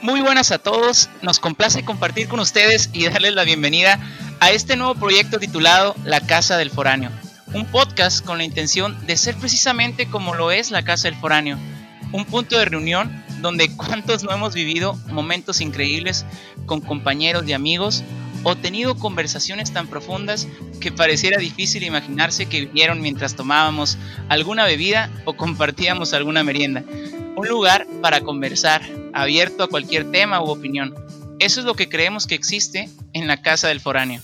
[0.00, 3.98] Muy buenas a todos, nos complace compartir con ustedes y darles la bienvenida
[4.38, 7.10] a este nuevo proyecto titulado La Casa del Foráneo,
[7.52, 11.58] un podcast con la intención de ser precisamente como lo es la Casa del Foráneo,
[12.12, 16.24] un punto de reunión donde cuantos no hemos vivido momentos increíbles
[16.66, 18.04] con compañeros y amigos
[18.44, 20.46] o tenido conversaciones tan profundas
[20.80, 26.84] que pareciera difícil imaginarse que vivieron mientras tomábamos alguna bebida o compartíamos alguna merienda.
[27.34, 28.82] Un lugar para conversar,
[29.20, 30.94] abierto a cualquier tema u opinión.
[31.40, 34.22] Eso es lo que creemos que existe en la Casa del Foráneo.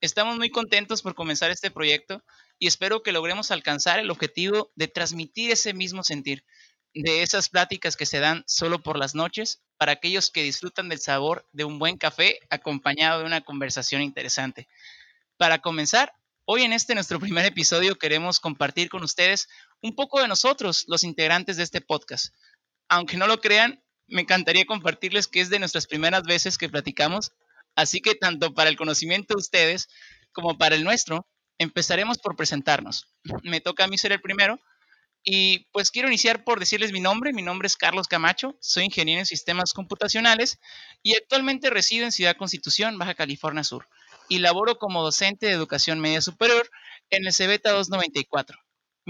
[0.00, 2.22] Estamos muy contentos por comenzar este proyecto
[2.58, 6.44] y espero que logremos alcanzar el objetivo de transmitir ese mismo sentir,
[6.94, 11.00] de esas pláticas que se dan solo por las noches para aquellos que disfrutan del
[11.00, 14.68] sabor de un buen café acompañado de una conversación interesante.
[15.36, 16.12] Para comenzar,
[16.44, 19.48] hoy en este nuestro primer episodio queremos compartir con ustedes
[19.82, 22.34] un poco de nosotros, los integrantes de este podcast.
[22.88, 27.32] Aunque no lo crean, me encantaría compartirles que es de nuestras primeras veces que platicamos,
[27.76, 29.88] así que tanto para el conocimiento de ustedes
[30.32, 31.26] como para el nuestro,
[31.58, 33.08] empezaremos por presentarnos.
[33.42, 34.58] Me toca a mí ser el primero
[35.22, 37.32] y pues quiero iniciar por decirles mi nombre.
[37.32, 40.58] Mi nombre es Carlos Camacho, soy ingeniero en sistemas computacionales
[41.02, 43.86] y actualmente resido en Ciudad Constitución, Baja California Sur,
[44.28, 46.70] y laboro como docente de educación media superior
[47.10, 48.58] en el CBETA 294.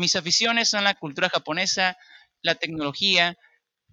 [0.00, 1.98] Mis aficiones son la cultura japonesa,
[2.40, 3.36] la tecnología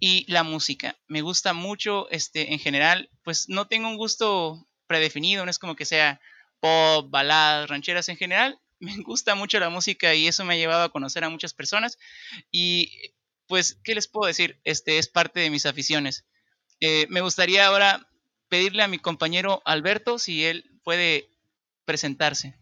[0.00, 0.96] y la música.
[1.06, 5.76] Me gusta mucho, este, en general, pues no tengo un gusto predefinido, no es como
[5.76, 6.18] que sea
[6.60, 8.58] pop, baladas, rancheras en general.
[8.80, 11.98] Me gusta mucho la música y eso me ha llevado a conocer a muchas personas.
[12.50, 12.90] Y
[13.46, 14.60] pues, ¿qué les puedo decir?
[14.64, 16.24] Este es parte de mis aficiones.
[16.80, 18.08] Eh, me gustaría ahora
[18.48, 21.28] pedirle a mi compañero Alberto si él puede
[21.84, 22.56] presentarse.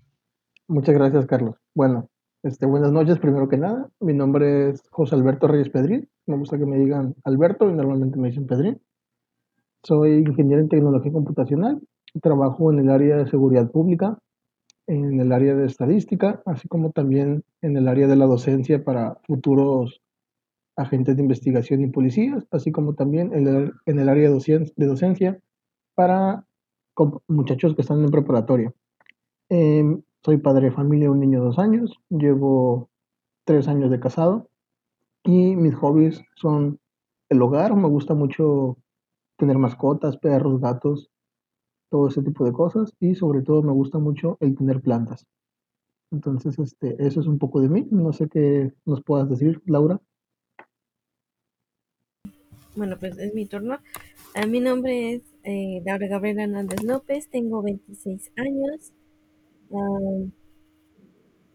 [0.67, 1.57] Muchas gracias, Carlos.
[1.75, 2.09] Bueno,
[2.47, 3.91] este, buenas noches, primero que nada.
[4.01, 6.09] Mi nombre es José Alberto Reyes Pedrín.
[6.27, 8.81] Me gusta que me digan Alberto y normalmente me dicen Pedrín.
[9.83, 11.81] Soy ingeniero en tecnología computacional.
[12.23, 14.19] Trabajo en el área de seguridad pública,
[14.87, 19.17] en el área de estadística, así como también en el área de la docencia para
[19.27, 20.01] futuros
[20.77, 25.41] agentes de investigación y policías, así como también en el, área de docencia
[25.95, 26.47] para
[27.27, 28.73] muchachos que están en preparatoria.
[29.51, 32.91] Eh, soy padre de familia, un niño de dos años, llevo
[33.45, 34.51] tres años de casado
[35.23, 36.81] y mis hobbies son
[37.29, 38.77] el hogar, me gusta mucho
[39.39, 41.13] tener mascotas, perros, gatos,
[41.93, 45.25] todo ese tipo de cosas y sobre todo me gusta mucho el tener plantas.
[46.11, 47.87] Entonces, este, eso es un poco de mí.
[47.93, 50.01] No sé qué nos puedas decir, Laura.
[52.75, 53.79] Bueno, pues es mi turno.
[54.35, 58.93] A mi nombre es eh, Laura Gabriela Hernández López, tengo 26 años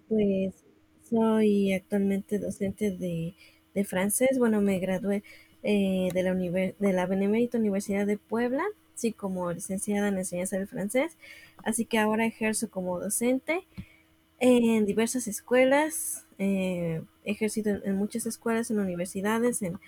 [0.07, 0.53] pues
[1.09, 3.35] soy actualmente docente de,
[3.85, 4.37] francés.
[4.37, 5.23] Bueno, me gradué
[5.63, 8.63] eh, de, la de la Benemérita Universidad de Puebla,
[8.95, 11.17] así como licenciada en enseñanza del francés.
[11.63, 13.65] Así que ahora ejerzo como docente
[14.39, 16.25] en diversas escuelas.
[16.39, 19.79] Eh, he ejercido en, muchas escuelas, en universidades, en,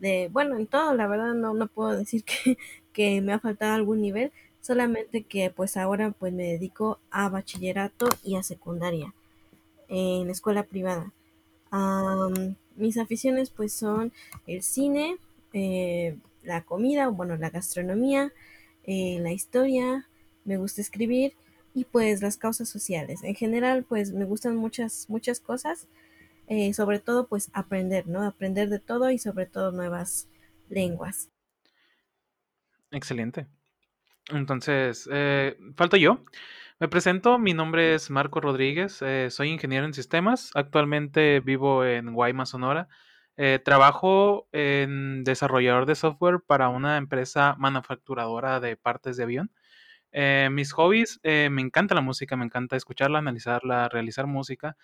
[0.00, 2.56] de, bueno, en todo, la verdad no, no puedo decir que,
[2.92, 8.08] que me ha faltado algún nivel, solamente que pues ahora pues me dedico a bachillerato
[8.22, 9.14] y a secundaria
[9.88, 11.12] en escuela privada.
[12.76, 14.12] mis aficiones pues son
[14.46, 15.16] el cine,
[15.52, 18.32] eh, la comida, bueno, la gastronomía,
[18.84, 20.08] eh, la historia,
[20.44, 21.34] me gusta escribir
[21.74, 23.22] y pues las causas sociales.
[23.22, 25.88] En general pues me gustan muchas, muchas cosas,
[26.48, 28.22] eh, sobre todo pues aprender, ¿no?
[28.22, 30.28] Aprender de todo y sobre todo nuevas
[30.68, 31.28] lenguas.
[32.90, 33.46] Excelente.
[34.32, 36.24] Entonces, eh, falto yo.
[36.78, 42.14] Me presento, mi nombre es Marco Rodríguez, eh, soy ingeniero en sistemas, actualmente vivo en
[42.14, 42.88] Guaymas, Sonora.
[43.36, 49.50] Eh, trabajo en desarrollador de software para una empresa manufacturadora de partes de avión.
[50.50, 54.76] mis hobbies, me encanta la música, me encanta escucharla, analizarla, realizar música,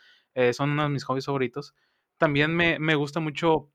[0.52, 1.74] son uno de mis hobbies favoritos.
[2.18, 3.70] También me, me gusta mucho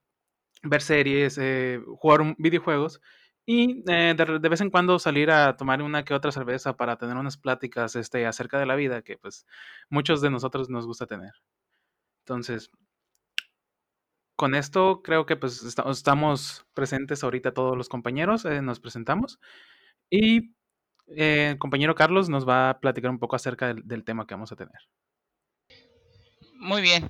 [0.64, 1.40] ver series,
[1.98, 3.02] jugar videojuegos
[3.46, 7.18] y eh, de, vez en cuando salir a tomar una que otra cerveza para tener
[7.18, 9.46] unas pláticas este, acerca de la vida que pues
[9.90, 11.32] muchos de nosotros nos gusta tener.
[12.26, 12.70] Entonces,
[14.36, 19.40] con esto creo que pues estamos presentes ahorita todos los compañeros, eh, nos presentamos
[20.10, 20.54] y
[21.16, 24.36] eh, el compañero Carlos nos va a platicar un poco acerca del, del tema que
[24.36, 24.80] vamos a tener.
[26.56, 27.10] Muy bien.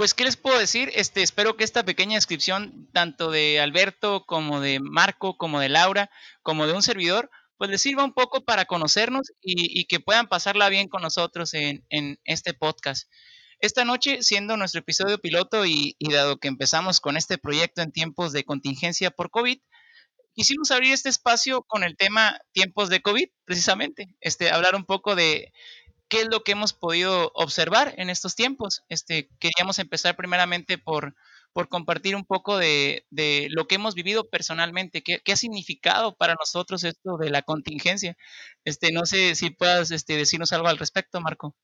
[0.00, 0.90] Pues, ¿qué les puedo decir?
[0.94, 6.10] Este, espero que esta pequeña descripción, tanto de Alberto como de Marco, como de Laura,
[6.40, 10.70] como de un servidor, pues les sirva un poco para conocernos y, que puedan pasarla
[10.70, 11.84] bien con nosotros en,
[12.24, 13.10] este podcast.
[13.58, 17.92] Esta noche, siendo nuestro episodio piloto y, y dado que empezamos con este proyecto en
[17.92, 19.58] tiempos de contingencia por COVID,
[20.32, 25.14] quisimos abrir este espacio con el tema tiempos de COVID, precisamente, este, hablar un poco
[25.14, 25.52] de
[26.10, 28.82] qué es lo que hemos podido observar en estos tiempos.
[28.90, 31.14] Este, queríamos empezar primeramente por,
[31.52, 36.16] por compartir un poco de, de lo que hemos vivido personalmente, qué, qué, ha significado
[36.16, 38.16] para nosotros esto de la contingencia.
[38.64, 41.54] Este, no sé si puedas este, decirnos algo al respecto, Marco.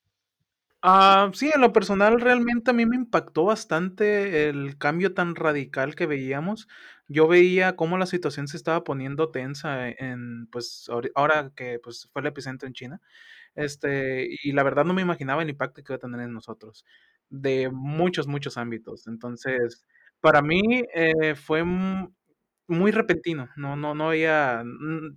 [0.83, 5.97] Uh, sí, en lo personal realmente a mí me impactó bastante el cambio tan radical
[5.97, 6.69] que veíamos.
[7.09, 12.23] Yo veía cómo la situación se estaba poniendo tensa en, pues, ahora que pues, fue
[12.23, 13.01] el epicentro en China.
[13.57, 16.85] Este, y la verdad no me imaginaba el impacto que iba a tener en nosotros,
[17.31, 19.07] de muchos, muchos ámbitos.
[19.09, 19.87] Entonces,
[20.21, 21.65] para mí eh, fue
[22.69, 24.63] muy repentino, no, no, no veía,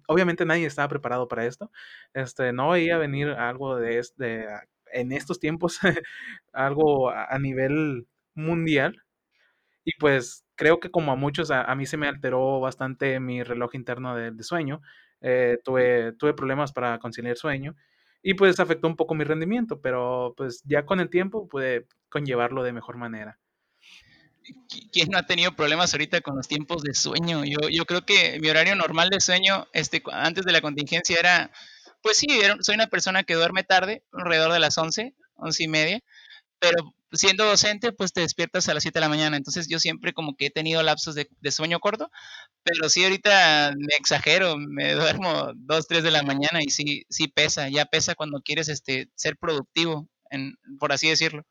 [0.08, 1.72] obviamente nadie estaba preparado para esto,
[2.14, 4.46] este, no veía venir algo de, este,
[4.94, 5.80] en estos tiempos
[6.54, 9.04] algo a, nivel mundial.
[9.86, 13.44] Y pues creo que como a muchos, a, a mí se me alteró bastante mi
[13.44, 14.82] reloj interno de, de sueño.
[15.22, 17.76] Eh, tuve, tuve problemas para conciliar sueño
[18.22, 22.64] y pues afectó un poco mi rendimiento, pero pues ya con el tiempo pude conllevarlo
[22.64, 23.40] de mejor manera.
[24.92, 27.44] ¿Quién no ha tenido problemas ahorita con los tiempos de sueño?
[27.46, 31.52] Yo, yo creo que mi horario normal de sueño este, antes de la contingencia era
[32.02, 32.28] pues sí,
[32.62, 36.00] soy una persona que duerme tarde, alrededor de las 11, 11 y media,
[36.60, 39.38] pero siendo docente, pues te despiertas a las 7 de la mañana.
[39.38, 42.10] Entonces yo siempre como que he tenido lapsos de, de sueño corto,
[42.64, 47.28] pero sí ahorita me exagero, me duermo 2, 3 de la mañana y sí, sí
[47.28, 51.44] pesa, ya pesa cuando quieres este, ser productivo, en, por así decirlo.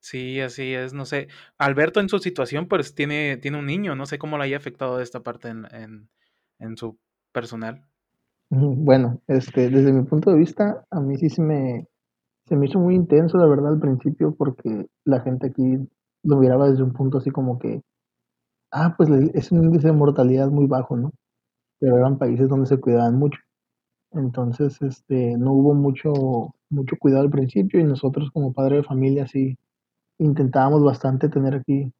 [0.00, 1.28] Sí, así es, no sé.
[1.58, 5.00] Alberto en su situación, pues tiene, tiene un niño, no sé cómo le haya afectado
[5.00, 6.08] esta parte en, en,
[6.58, 6.98] en su
[7.32, 7.86] personal.
[8.48, 11.86] Bueno, este, desde mi punto de vista, a mí sí se me,
[12.50, 15.78] se me hizo muy intenso, la verdad, al principio, porque la gente aquí
[16.24, 17.82] lo miraba desde un punto así como que,
[18.72, 21.12] ah, pues es un índice de mortalidad muy bajo, ¿no?
[21.80, 23.40] Pero eran países donde se cuidaban mucho.
[24.12, 26.12] Entonces, este, no hubo mucho,
[26.70, 29.56] mucho cuidado al principio y nosotros como padre de familia sí
[30.18, 31.92] intentábamos bastante tener aquí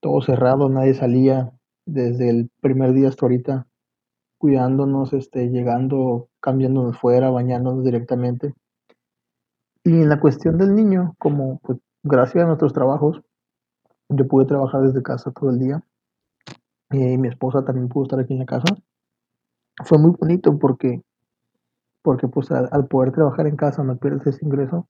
[0.00, 1.52] todo cerrado, nadie salía
[1.86, 3.68] desde el primer día hasta ahorita
[4.38, 8.54] cuidándonos, este, llegando, cambiándonos fuera, bañándonos directamente.
[9.84, 13.20] Y en la cuestión del niño, como pues gracias a nuestros trabajos,
[14.08, 15.82] yo pude trabajar desde casa todo el día
[16.90, 18.76] y mi esposa también pudo estar aquí en la casa.
[19.84, 21.02] Fue muy bonito porque,
[22.02, 24.86] porque pues al, al poder trabajar en casa no pierdes ese ingreso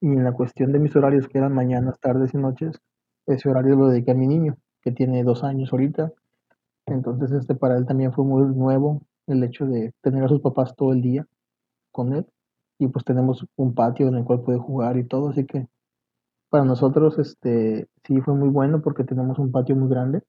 [0.00, 2.80] y en la cuestión de mis horarios que eran mañanas, tardes y noches,
[3.26, 6.12] ese horario lo dediqué a mi niño que tiene dos años ahorita
[6.88, 10.74] entonces, este para él también fue muy nuevo el hecho de tener a sus papás
[10.74, 11.26] todo el día
[11.92, 12.26] con él.
[12.78, 15.68] Y pues tenemos un patio en el cual puede jugar y todo, así que
[16.50, 20.22] para nosotros este sí fue muy bueno porque tenemos un patio muy grande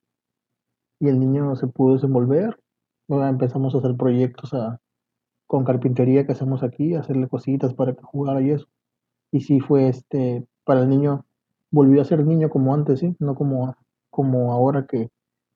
[0.99, 2.59] y el niño se pudo desenvolver.
[3.07, 4.79] Luego empezamos a hacer proyectos a,
[5.47, 8.67] con carpintería que hacemos aquí, hacerle cositas para que jugara y eso.
[9.31, 11.25] Y sí fue este, para el niño,
[11.71, 13.15] volvió a ser niño como antes, ¿sí?
[13.19, 13.75] No como,
[14.09, 15.09] como ahora que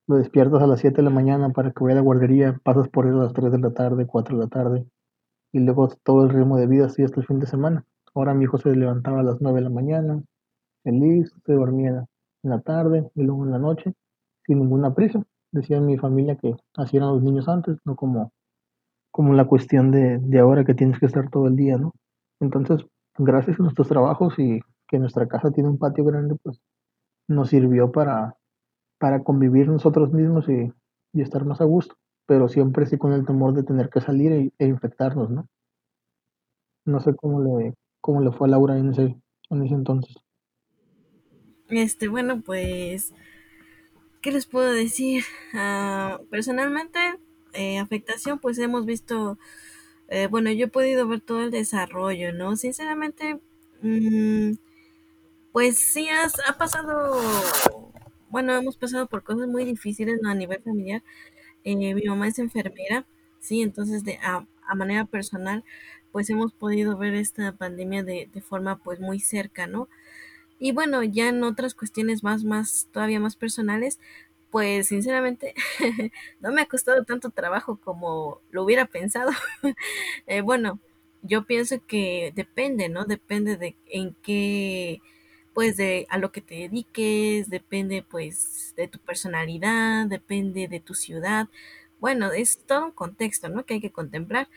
[0.07, 2.89] lo despiertas a las 7 de la mañana para que vaya a la guardería, pasas
[2.89, 4.87] por él a las 3 de la tarde, 4 de la tarde,
[5.53, 7.85] y luego todo el ritmo de vida así hasta el fin de semana.
[8.13, 10.21] Ahora mi hijo se levantaba a las 9 de la mañana,
[10.83, 12.05] feliz, se dormía
[12.43, 13.93] en la tarde y luego en la noche,
[14.45, 15.23] sin ninguna prisa.
[15.51, 18.33] Decía mi familia que así eran los niños antes, no como,
[19.11, 21.93] como la cuestión de, de ahora que tienes que estar todo el día, ¿no?
[22.41, 22.85] Entonces,
[23.17, 26.59] gracias a nuestros trabajos y que nuestra casa tiene un patio grande, pues
[27.27, 28.35] nos sirvió para
[29.03, 30.71] para convivir nosotros mismos y,
[31.11, 31.93] y, estar más a gusto,
[32.25, 35.47] pero siempre sí con el temor de tener que salir e, e, infectarnos, ¿no?
[36.85, 39.15] No sé cómo le, cómo le fue a Laura en ese,
[39.49, 40.15] en ese entonces.
[41.69, 43.13] Este, bueno, pues,
[44.21, 45.23] ¿qué les puedo decir?
[45.53, 46.99] Uh, personalmente,
[47.53, 49.37] eh, afectación, pues hemos visto,
[50.09, 52.55] eh, bueno, yo he podido ver todo el desarrollo, ¿no?
[52.57, 53.39] Sinceramente,
[53.81, 54.51] mmm,
[55.51, 57.21] pues sí, has, ha pasado
[58.33, 61.03] bueno, hemos pasado por cosas muy difíciles a nivel familiar.
[61.63, 63.05] Eh, mi mamá es enfermera,
[63.39, 65.63] sí, entonces de, a, manera personal,
[66.11, 69.87] pues hemos podido ver esta pandemia de, de, forma pues muy cerca, ¿no?
[70.59, 73.99] Y bueno, ya en otras cuestiones más, más, todavía más personales,
[74.53, 75.55] pues sinceramente
[76.39, 79.31] no me ha costado tanto trabajo como lo hubiera pensado.
[80.27, 80.79] eh, bueno,
[81.23, 83.05] yo pienso que depende, ¿no?
[83.05, 85.01] Depende de en qué
[85.53, 90.93] pues de a lo que te dediques, depende pues de tu personalidad, depende de tu
[90.95, 91.47] ciudad.
[91.99, 93.65] Bueno, es todo un contexto, ¿no?
[93.65, 94.47] Que hay que contemplar.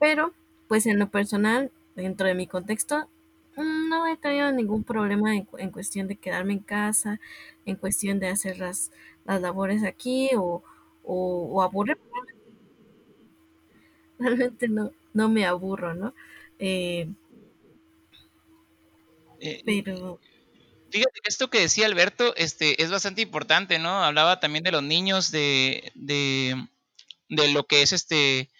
[0.00, 0.32] Pero,
[0.68, 3.08] pues en lo personal, dentro de mi contexto,
[3.56, 7.20] mmm, no he tenido ningún problema en, en cuestión de quedarme en casa,
[7.66, 8.90] en cuestión de hacer las,
[9.26, 10.62] las labores aquí o,
[11.04, 11.98] o, o aburrir.
[14.18, 16.14] Realmente no, no me aburro, ¿no?
[16.58, 17.08] Eh,
[19.40, 20.18] Eh, pero
[20.90, 24.02] Fíjate esto que decía Alberto este, es bastante importante, ¿no?
[24.02, 26.66] Hablaba también de los niños, de, de,
[27.28, 28.50] de lo que es este,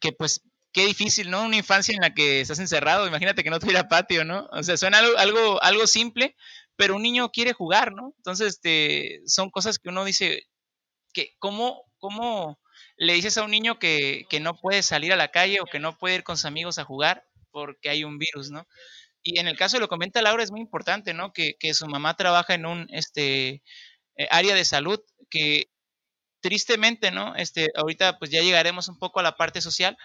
[0.00, 0.42] que pues
[0.72, 1.44] qué difícil, ¿no?
[1.44, 4.48] Una infancia en la que estás encerrado, imagínate que no tuviera patio, ¿no?
[4.52, 6.36] O sea, suena algo, algo, algo simple,
[6.76, 8.12] pero un niño quiere jugar, ¿no?
[8.18, 10.42] Entonces, este, son cosas que uno dice,
[11.12, 12.60] que ¿cómo, cómo
[12.96, 15.78] le dices a un niño que, que no puede salir a la calle o que
[15.80, 18.66] no puede ir con sus amigos a jugar porque hay un virus, ¿no?
[19.30, 21.34] Y en el caso de lo comenta Laura es muy importante, ¿no?
[21.34, 23.62] Que, que su mamá trabaja en un este,
[24.16, 25.66] eh, área de salud que
[26.40, 27.36] tristemente, ¿no?
[27.36, 29.98] Este, ahorita pues ya llegaremos un poco a la parte social,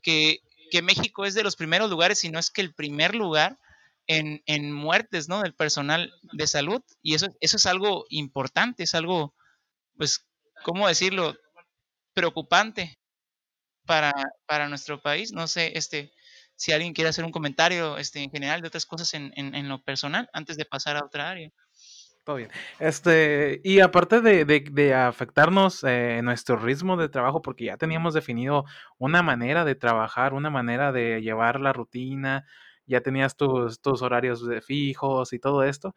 [0.00, 0.38] que,
[0.70, 3.58] que México es de los primeros lugares, si no es que el primer lugar
[4.06, 5.42] en, en muertes, ¿no?
[5.42, 6.80] Del personal de salud.
[7.02, 9.34] Y eso, eso es algo importante, es algo,
[9.96, 10.24] pues,
[10.62, 11.36] ¿cómo decirlo?
[12.14, 13.00] Preocupante
[13.86, 14.12] para,
[14.46, 15.32] para nuestro país.
[15.32, 16.12] No sé, este,
[16.58, 19.68] si alguien quiere hacer un comentario este, en general de otras cosas en, en, en
[19.68, 21.50] lo personal antes de pasar a otra área.
[22.24, 22.50] Todo bien.
[22.80, 28.12] Este, y aparte de, de, de afectarnos eh, nuestro ritmo de trabajo, porque ya teníamos
[28.12, 28.64] definido
[28.98, 32.44] una manera de trabajar, una manera de llevar la rutina,
[32.86, 35.94] ya tenías tus, tus horarios fijos y todo esto,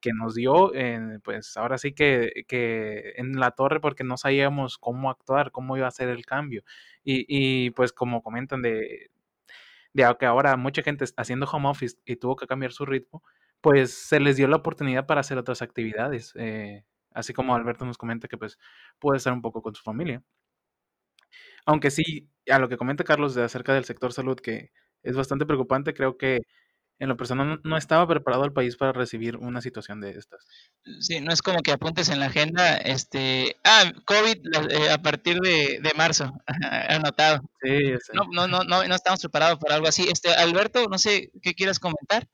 [0.00, 4.76] que nos dio, eh, pues ahora sí que, que, en la torre, porque no sabíamos
[4.76, 6.62] cómo actuar, cómo iba a ser el cambio.
[7.04, 9.10] Y, y pues como comentan de,
[9.92, 13.22] de que ahora mucha gente está haciendo home office y tuvo que cambiar su ritmo,
[13.60, 16.32] pues se les dio la oportunidad para hacer otras actividades.
[16.36, 18.58] Eh, así como Alberto nos comenta que pues
[18.98, 20.22] puede estar un poco con su familia.
[21.66, 24.70] Aunque sí, a lo que comenta Carlos de acerca del sector salud, que
[25.02, 26.40] es bastante preocupante, creo que
[27.00, 30.46] en lo personal no estaba preparado el país para recibir una situación de estas.
[31.00, 34.36] Sí, no es como que apuntes en la agenda, este, ah, COVID
[34.70, 36.30] eh, a partir de, de marzo,
[36.88, 37.40] anotado.
[37.62, 38.12] Sí, sí.
[38.12, 40.06] No, no, no, no, no estamos preparados para algo así.
[40.12, 42.28] Este, Alberto, no sé qué quieras comentar.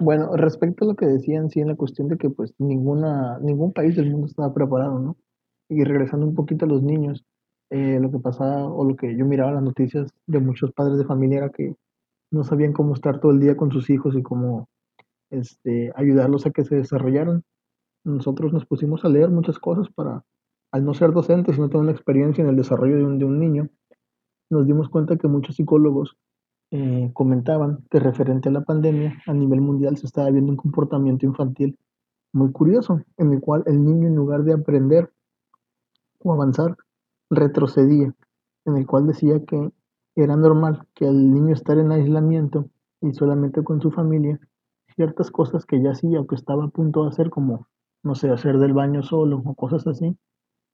[0.00, 3.72] Bueno, respecto a lo que decían, sí, en la cuestión de que pues ninguna, ningún
[3.72, 5.16] país del mundo estaba preparado, ¿no?
[5.68, 7.24] Y regresando un poquito a los niños,
[7.70, 10.98] eh, lo que pasaba o lo que yo miraba en las noticias de muchos padres
[10.98, 11.76] de familia era que
[12.30, 14.68] no sabían cómo estar todo el día con sus hijos y cómo
[15.30, 17.42] este, ayudarlos a que se desarrollaran.
[18.04, 20.24] Nosotros nos pusimos a leer muchas cosas para,
[20.72, 23.24] al no ser docentes y no tener una experiencia en el desarrollo de un, de
[23.24, 23.68] un niño,
[24.50, 26.16] nos dimos cuenta que muchos psicólogos
[26.72, 31.26] eh, comentaban que referente a la pandemia a nivel mundial se estaba viendo un comportamiento
[31.26, 31.78] infantil
[32.32, 35.10] muy curioso, en el cual el niño en lugar de aprender
[36.20, 36.76] o avanzar,
[37.28, 38.14] retrocedía,
[38.66, 39.70] en el cual decía que
[40.16, 42.68] era normal que el niño estar en aislamiento
[43.00, 44.40] y solamente con su familia,
[44.94, 47.68] ciertas cosas que ya hacía o que estaba a punto de hacer, como,
[48.02, 50.16] no sé, hacer del baño solo o cosas así,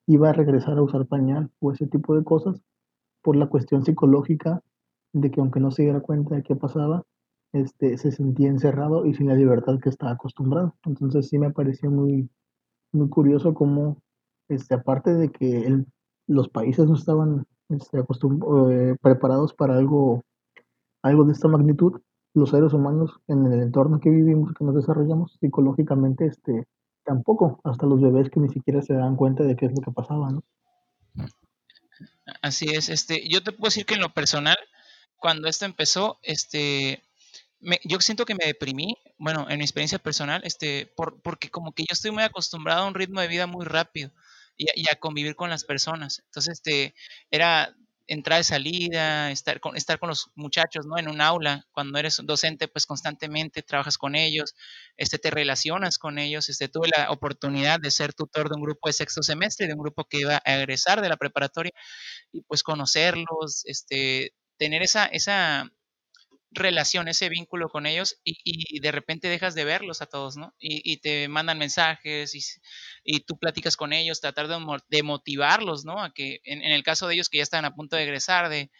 [0.06, 2.60] iba a regresar a usar pañal o ese tipo de cosas
[3.22, 4.62] por la cuestión psicológica
[5.12, 7.04] de que aunque no se diera cuenta de qué pasaba,
[7.52, 10.74] este, se sentía encerrado y sin la libertad que estaba acostumbrado.
[10.84, 12.28] Entonces sí me pareció muy,
[12.92, 14.02] muy curioso cómo,
[14.48, 15.84] este, aparte de que
[16.26, 20.22] los países no estaban este, eh, preparados para algo,
[21.02, 22.00] algo de esta magnitud,
[22.34, 26.66] los seres humanos en el entorno que vivimos, que nos desarrollamos psicológicamente, este,
[27.04, 29.90] tampoco, hasta los bebés que ni siquiera se dan cuenta de qué es lo que
[29.90, 30.42] pasaba, ¿no?
[32.42, 34.58] Así es, este, yo te puedo decir que en lo personal,
[35.16, 37.02] cuando esto empezó, este,
[37.60, 41.72] me, yo siento que me deprimí, bueno, en mi experiencia personal, este, por, porque como
[41.72, 44.10] que yo estoy muy acostumbrado a un ritmo de vida muy rápido
[44.56, 46.22] y, a convivir con las personas.
[46.26, 46.94] Entonces, este,
[47.30, 47.74] era
[48.08, 50.98] entrada y salida, estar con, estar con los muchachos, ¿no?
[50.98, 54.54] En un aula, cuando eres docente, pues constantemente trabajas con ellos,
[54.96, 58.88] este, te relacionas con ellos, este, tuve la oportunidad de ser tutor de un grupo
[58.88, 61.72] de sexto semestre, de un grupo que iba a egresar de la preparatoria,
[62.32, 65.70] y pues conocerlos, este, tener esa, esa
[66.56, 70.54] relación, ese vínculo con ellos y, y, de repente dejas de verlos a todos, ¿no?
[70.58, 72.34] Y, te mandan mensajes
[73.04, 76.02] y, tú platicas con ellos, tratar de, motivarlos, ¿no?
[76.02, 78.70] A que en, el caso de ellos que ya están a punto de egresar, de,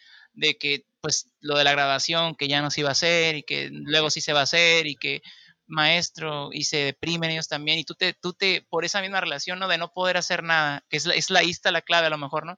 [0.59, 3.69] que pues lo de la grabación que ya no se iba a hacer y que
[3.71, 5.21] luego sí se va a hacer y que
[5.67, 9.59] maestro y se deprimen ellos también y tú te, tú te, por esa misma relación,
[9.59, 9.67] ¿no?
[9.67, 12.45] De no poder hacer nada, que es la, es la, la clave a lo mejor,
[12.45, 12.57] ¿no?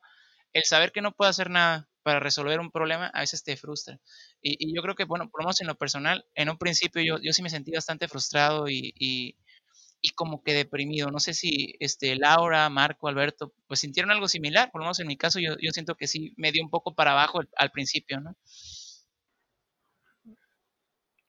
[0.53, 3.99] El saber que no puedo hacer nada, para resolver un problema a veces te frustra.
[4.41, 7.01] Y, y, yo creo que, bueno, por lo menos en lo personal, en un principio
[7.01, 9.35] yo, yo sí me sentí bastante frustrado y, y,
[10.15, 11.11] como que deprimido.
[11.11, 14.71] No sé si este, Laura, Marco, Alberto, pues sintieron algo similar.
[14.71, 16.95] Por lo menos en mi caso yo, yo siento que sí me dio un poco
[16.95, 18.35] para abajo al, al principio, ¿no?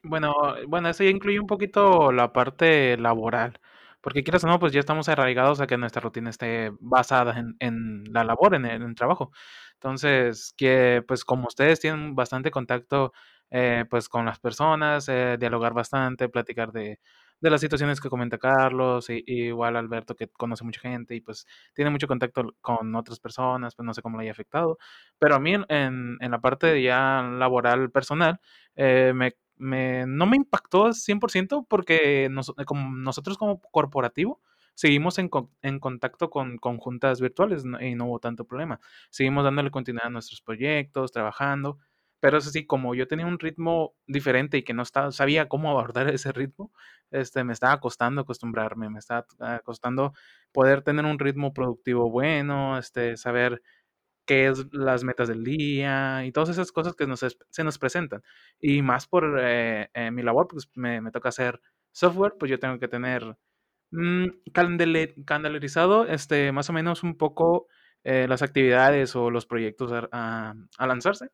[0.02, 0.32] Bueno,
[0.66, 3.60] bueno, eso ya incluye un poquito la parte laboral,
[4.00, 7.56] porque quieras o no, pues ya estamos arraigados a que nuestra rutina esté basada en,
[7.58, 9.30] en la labor, en el, en el trabajo.
[9.80, 13.12] Entonces, que pues como ustedes tienen bastante contacto
[13.50, 17.00] eh, pues con las personas, eh, dialogar bastante, platicar de,
[17.40, 21.46] de las situaciones que comenta Carlos, y, igual Alberto que conoce mucha gente y pues
[21.74, 24.78] tiene mucho contacto con otras personas, pues no sé cómo le haya afectado,
[25.18, 28.38] pero a mí en, en, en la parte ya laboral personal,
[28.76, 34.40] eh, me me, no me impactó 100% porque nos, como nosotros como corporativo
[34.80, 35.28] seguimos en,
[35.60, 38.80] en contacto con, con juntas virtuales y no hubo tanto problema.
[39.10, 41.76] Seguimos dándole continuidad a nuestros proyectos, trabajando,
[42.18, 45.68] pero eso sí, como yo tenía un ritmo diferente y que no estaba, sabía cómo
[45.68, 46.72] abordar ese ritmo,
[47.10, 50.14] este, me estaba costando acostumbrarme, me estaba ah, costando
[50.50, 53.60] poder tener un ritmo productivo bueno, este, saber
[54.26, 57.20] qué es las metas del día y todas esas cosas que nos,
[57.50, 58.22] se nos presentan.
[58.58, 61.60] Y más por eh, eh, mi labor, pues me, me, toca hacer
[61.92, 63.36] software, pues yo tengo que tener
[63.90, 67.66] mmm, calendarizado este, más o menos un poco
[68.04, 71.28] eh, las actividades o los proyectos a, lanzarse.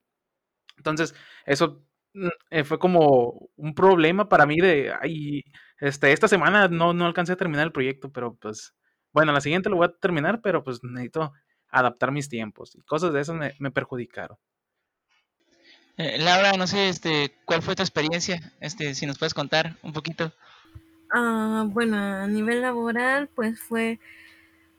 [0.77, 1.15] Entonces,
[1.47, 1.85] eso
[2.15, 5.43] mm, eh, fue como un problema para mí de, ay,
[5.81, 8.75] este, esta semana no, no alcancé a terminar el proyecto, pero pues,
[9.13, 11.33] bueno, la siguiente lo voy a terminar, pero pues necesito
[11.69, 14.39] adaptar mis tiempos y cosas de me, me perjudicaron.
[15.99, 18.53] Eh, Laura, no sé, este, ¿cuál fue tu experiencia?
[18.61, 20.33] Este, si nos puedes contar un poquito.
[21.19, 23.99] Ah, bueno, a nivel laboral, pues fue,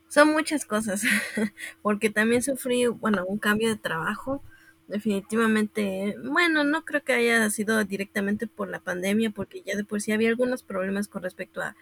[0.08, 1.02] son muchas cosas,
[1.82, 4.42] porque también sufrí, bueno, un cambio de trabajo.
[4.88, 10.00] Definitivamente, bueno, no creo que haya sido directamente por la pandemia, porque ya de por
[10.02, 11.76] sí había algunos problemas con respecto a,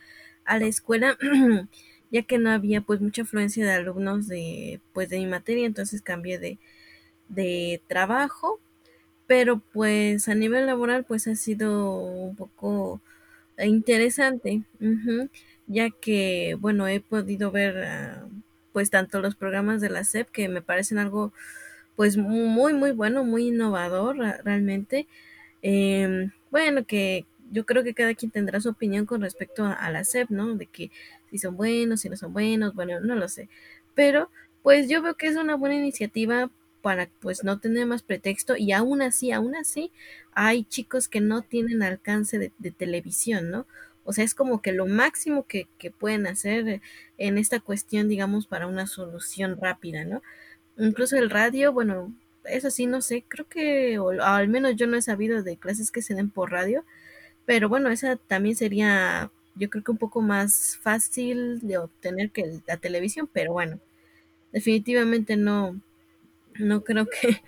[0.46, 1.18] a la escuela.
[2.12, 6.02] ya que no había pues mucha afluencia de alumnos de pues de mi materia, entonces
[6.02, 6.58] cambié de,
[7.28, 8.60] de trabajo,
[9.26, 13.00] pero pues a nivel laboral pues ha sido un poco
[13.64, 14.62] interesante,
[15.66, 17.76] ya que bueno he podido ver
[18.24, 18.28] uh,
[18.72, 21.32] pues tanto los programas de la SEP que me parecen algo
[21.96, 25.08] pues muy muy bueno, muy innovador realmente,
[25.62, 29.90] eh, bueno que yo creo que cada quien tendrá su opinión con respecto a, a
[29.90, 30.56] la SEP, ¿no?
[30.56, 30.90] De que
[31.30, 33.48] si son buenos, si no son buenos, bueno, no lo sé.
[33.94, 34.30] Pero
[34.62, 36.50] pues yo veo que es una buena iniciativa
[36.86, 39.90] para pues no tener más pretexto y aún así, aún así,
[40.34, 43.66] hay chicos que no tienen alcance de, televisión, ¿no?
[44.04, 46.80] O sea, es como que lo máximo que, que, pueden hacer
[47.18, 50.22] en esta cuestión, digamos, para una solución rápida, ¿no?
[50.78, 54.96] Incluso el radio, bueno, eso sí, no sé, creo que, o al menos yo no
[54.96, 56.84] he sabido de clases que se den por radio,
[57.46, 62.60] pero bueno, esa también sería, yo creo que un poco más fácil de obtener que
[62.68, 63.80] la televisión, pero bueno,
[64.52, 65.80] definitivamente no,
[66.60, 67.42] no creo que,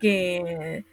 [0.00, 0.84] que,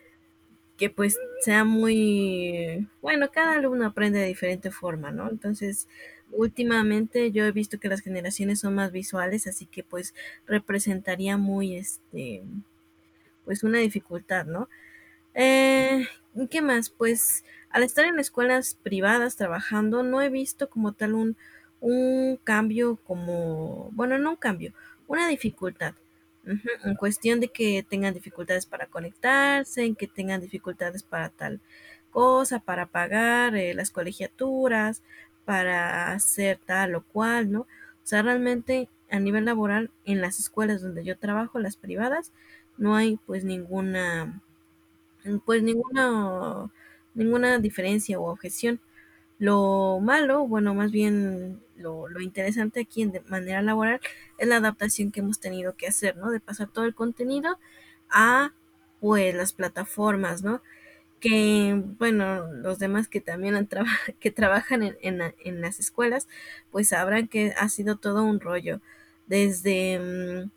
[0.77, 5.29] que pues sea muy, bueno, cada alumno aprende de diferente forma, ¿no?
[5.29, 5.87] Entonces,
[6.31, 10.15] últimamente yo he visto que las generaciones son más visuales, así que pues
[10.47, 12.43] representaría muy, este,
[13.45, 14.69] pues una dificultad, ¿no?
[15.33, 16.07] Eh,
[16.49, 16.89] ¿Qué más?
[16.89, 21.37] Pues al estar en escuelas privadas trabajando, no he visto como tal un,
[21.79, 24.73] un cambio como, bueno, no un cambio,
[25.07, 25.95] una dificultad.
[26.45, 31.29] Uh -huh, en cuestión de que tengan dificultades para conectarse, en que tengan dificultades para
[31.29, 31.61] tal
[32.11, 35.03] cosa, para pagar eh, las colegiaturas,
[35.45, 37.61] para hacer tal o cual, ¿no?
[37.61, 37.67] O
[38.03, 42.31] sea, realmente a nivel laboral en las escuelas donde yo trabajo, las privadas,
[42.77, 44.41] no hay pues ninguna
[45.45, 46.71] pues ninguna
[47.13, 48.79] ninguna diferencia o objeción.
[49.39, 53.99] Lo malo, bueno, más bien lo, lo, interesante aquí de manera laboral
[54.37, 56.31] es la adaptación que hemos tenido que hacer, ¿no?
[56.31, 57.59] De pasar todo el contenido
[58.09, 58.53] a
[58.99, 60.61] pues las plataformas, ¿no?
[61.19, 63.67] Que, bueno, los demás que también han
[64.19, 66.27] que trabajan en, en, en, las escuelas,
[66.71, 68.81] pues sabrán que ha sido todo un rollo.
[69.27, 70.51] Desde mmm,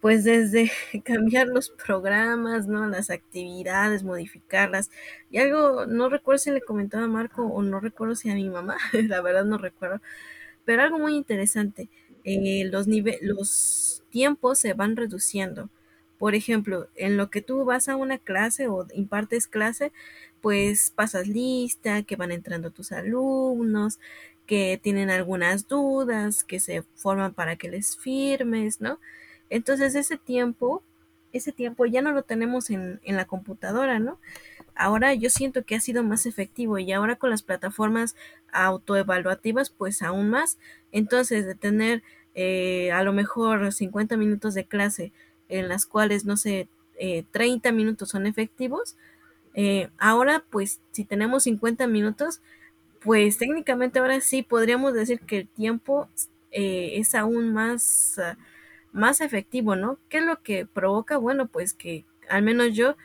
[0.00, 0.70] pues desde
[1.04, 2.86] cambiar los programas, ¿no?
[2.88, 4.90] Las actividades, modificarlas.
[5.30, 8.48] Y algo, no recuerdo si le comentaba a Marco o no recuerdo si a mi
[8.48, 10.00] mamá, la verdad no recuerdo,
[10.64, 11.88] pero algo muy interesante,
[12.24, 12.86] eh, los,
[13.22, 15.70] los tiempos se van reduciendo.
[16.18, 19.92] Por ejemplo, en lo que tú vas a una clase o impartes clase,
[20.40, 24.00] pues pasas lista, que van entrando tus alumnos,
[24.46, 28.98] que tienen algunas dudas, que se forman para que les firmes, ¿no?
[29.50, 30.82] Entonces ese tiempo,
[31.32, 34.18] ese tiempo ya no lo tenemos en, en, la computadora, ¿no?
[34.74, 38.16] Ahora yo siento que ha sido más efectivo y ahora con las plataformas
[38.52, 40.58] autoevaluativas, pues aún más.
[40.92, 42.02] Entonces de tener
[42.34, 45.12] eh, a lo mejor 50 minutos de clase
[45.48, 48.96] en las cuales, no sé, eh, 30 minutos son efectivos,
[49.54, 52.40] Eh, ahora, pues, si tenemos 50 minutos,
[53.00, 56.08] pues técnicamente ahora sí podríamos decir que el tiempo
[56.52, 58.20] eh, es aún más,
[58.92, 59.98] más efectivo, ¿no?
[60.08, 61.16] ¿Qué es lo que provoca?
[61.18, 62.96] Bueno, pues que al menos yo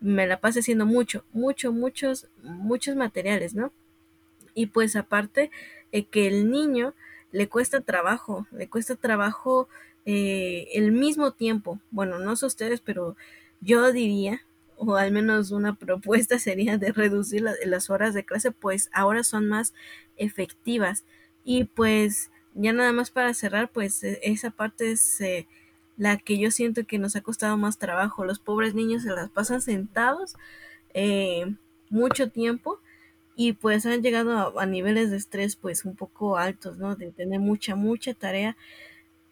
[0.00, 3.72] me la pase haciendo mucho, mucho, muchos, muchos materiales, ¿no?
[4.54, 5.50] Y pues aparte,
[5.92, 6.94] eh, que el niño
[7.32, 9.68] le cuesta trabajo, le cuesta trabajo
[10.06, 11.80] eh, el mismo tiempo.
[11.90, 13.16] Bueno, no sé ustedes, pero
[13.60, 14.42] yo diría,
[14.76, 19.24] o al menos una propuesta sería de reducir la, las horas de clase, pues ahora
[19.24, 19.74] son más
[20.16, 21.04] efectivas.
[21.44, 25.46] Y pues ya nada más para cerrar, pues e, esa parte es eh,
[25.96, 28.24] la que yo siento que nos ha costado más trabajo.
[28.24, 30.36] Los pobres niños se las pasan sentados
[30.94, 31.54] eh,
[31.90, 32.80] mucho tiempo
[33.36, 36.96] y pues han llegado a, niveles de estrés pues un poco altos, ¿no?
[36.96, 38.56] De tener mucha, mucha tarea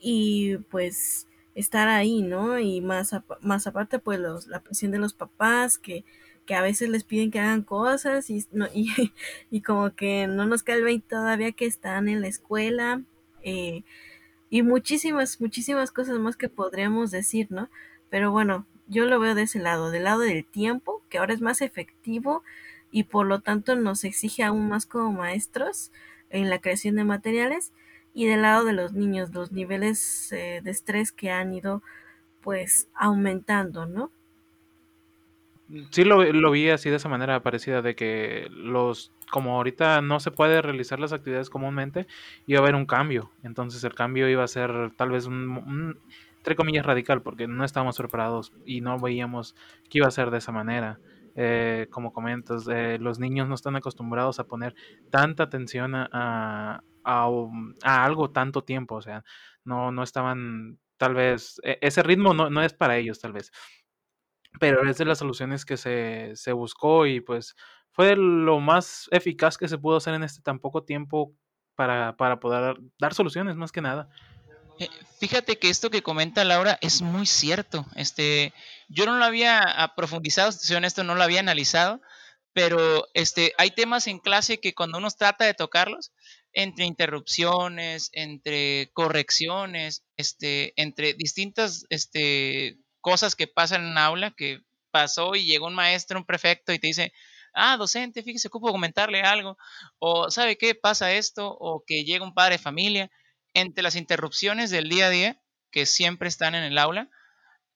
[0.01, 2.59] y pues estar ahí, ¿no?
[2.59, 6.05] Y más, más aparte pues los, la presión de los papás que,
[6.47, 8.91] que a veces les piden que hagan cosas y, no, y,
[9.51, 13.03] y como que no nos cae el 20 todavía que están en la escuela
[13.45, 17.71] y muchísimas, muchísimas cosas más que podríamos decir, ¿no?
[18.11, 21.41] Pero bueno, yo lo veo de ese lado, del lado del tiempo, que ahora es
[21.41, 22.43] más efectivo
[22.91, 25.91] y por lo tanto nos exige aún más como maestros
[26.31, 27.73] en la creación de materiales
[28.15, 31.83] y del lado de los niños los niveles eh, de estrés que han ido
[32.43, 34.11] pues aumentando, ¿no?
[35.91, 40.21] Sí lo, lo, vi así de esa manera parecida de que los como ahorita no
[40.21, 42.07] se puede realizar las actividades comúnmente
[42.47, 43.33] iba a haber un cambio.
[43.43, 46.01] Entonces el cambio iba a ser tal vez un, un
[46.37, 49.57] entre comillas radical porque no estábamos preparados y no veíamos
[49.89, 51.01] que iba a ser de esa manera.
[51.35, 54.75] Eh, como comentas, eh, los niños no están acostumbrados a poner
[55.09, 57.29] tanta atención a, a, a,
[57.85, 59.25] a, algo tanto tiempo, o sea,
[59.65, 63.51] no, no estaban, tal vez, e, ese ritmo no, no, es para ellos, tal vez,
[64.61, 67.57] pero es de las soluciones que se, se buscó y pues
[67.93, 71.35] fue lo más eficaz que se pudo hacer en este tan poco tiempo
[71.75, 74.09] para, para poder dar soluciones, más que nada.
[74.79, 74.89] Eh,
[75.21, 77.87] fíjate que esto que comenta Laura es muy cierto.
[77.95, 78.53] Este,
[78.89, 82.01] yo no lo había profundizado, si honesto, no lo había analizado,
[82.55, 86.13] pero este, hay temas en clase que cuando uno trata de tocarlos,
[86.55, 95.35] entre interrupciones, entre correcciones, este, entre distintas este, cosas que pasan en aula, que pasó
[95.35, 97.13] y llegó un maestro, un prefecto y te dice,
[97.55, 99.57] ah, docente, fíjese, ocupo comentarle algo,
[99.99, 103.11] o sabe qué pasa esto, o que llega un padre de familia
[103.55, 107.11] entre las interrupciones del día a día, que siempre están en el aula,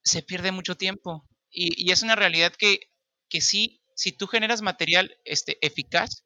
[0.03, 1.27] se pierde mucho tiempo.
[1.51, 2.81] Y, es una realidad que,
[3.29, 6.23] que sí, si tú generas material este, eficaz,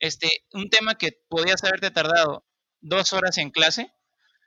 [0.00, 2.44] este, un tema que podías haberte tardado
[2.80, 3.92] dos horas en clase,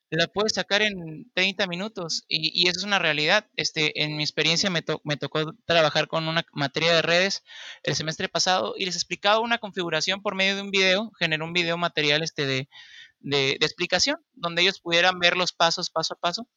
[0.09, 3.49] la puedes sacar en 30 minutos y, y eso es una realidad.
[3.55, 7.43] Este, en mi experiencia me, to me, tocó trabajar con una materia de redes
[7.83, 11.53] el semestre pasado y les explicaba una configuración por medio de un video, generó un
[11.53, 12.69] video material este de,
[13.19, 16.47] de, explicación, donde ellos pudieran ver los pasos paso a paso.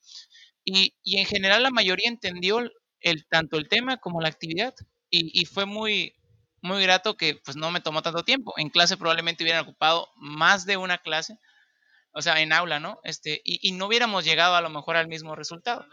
[0.64, 2.60] Y, y en general la mayoría entendió
[3.00, 4.74] el, tanto el tema como la actividad.
[5.10, 6.14] Y, y, fue muy,
[6.60, 8.52] muy grato que pues no me tomó tanto tiempo.
[8.58, 11.38] En clase probablemente hubieran ocupado más de una clase,
[12.12, 12.98] o sea, en aula, ¿no?
[13.04, 15.86] Este, y, y no hubiéramos llegado a lo mejor al mismo resultado.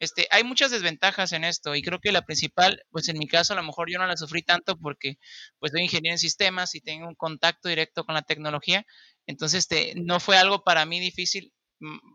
[0.00, 3.52] Este, hay muchas desventajas en esto y creo que la principal, pues en mi caso
[3.52, 5.18] a lo mejor yo no la sufrí tanto porque
[5.58, 8.84] pues soy ingeniero en sistemas y tengo un contacto directo con la tecnología,
[9.26, 11.52] entonces este, no fue algo para mí difícil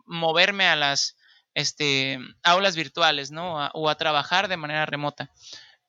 [0.06, 1.18] moverme a las
[1.54, 3.70] este, aulas virtuales, ¿no?
[3.74, 5.32] O a trabajar de manera remota.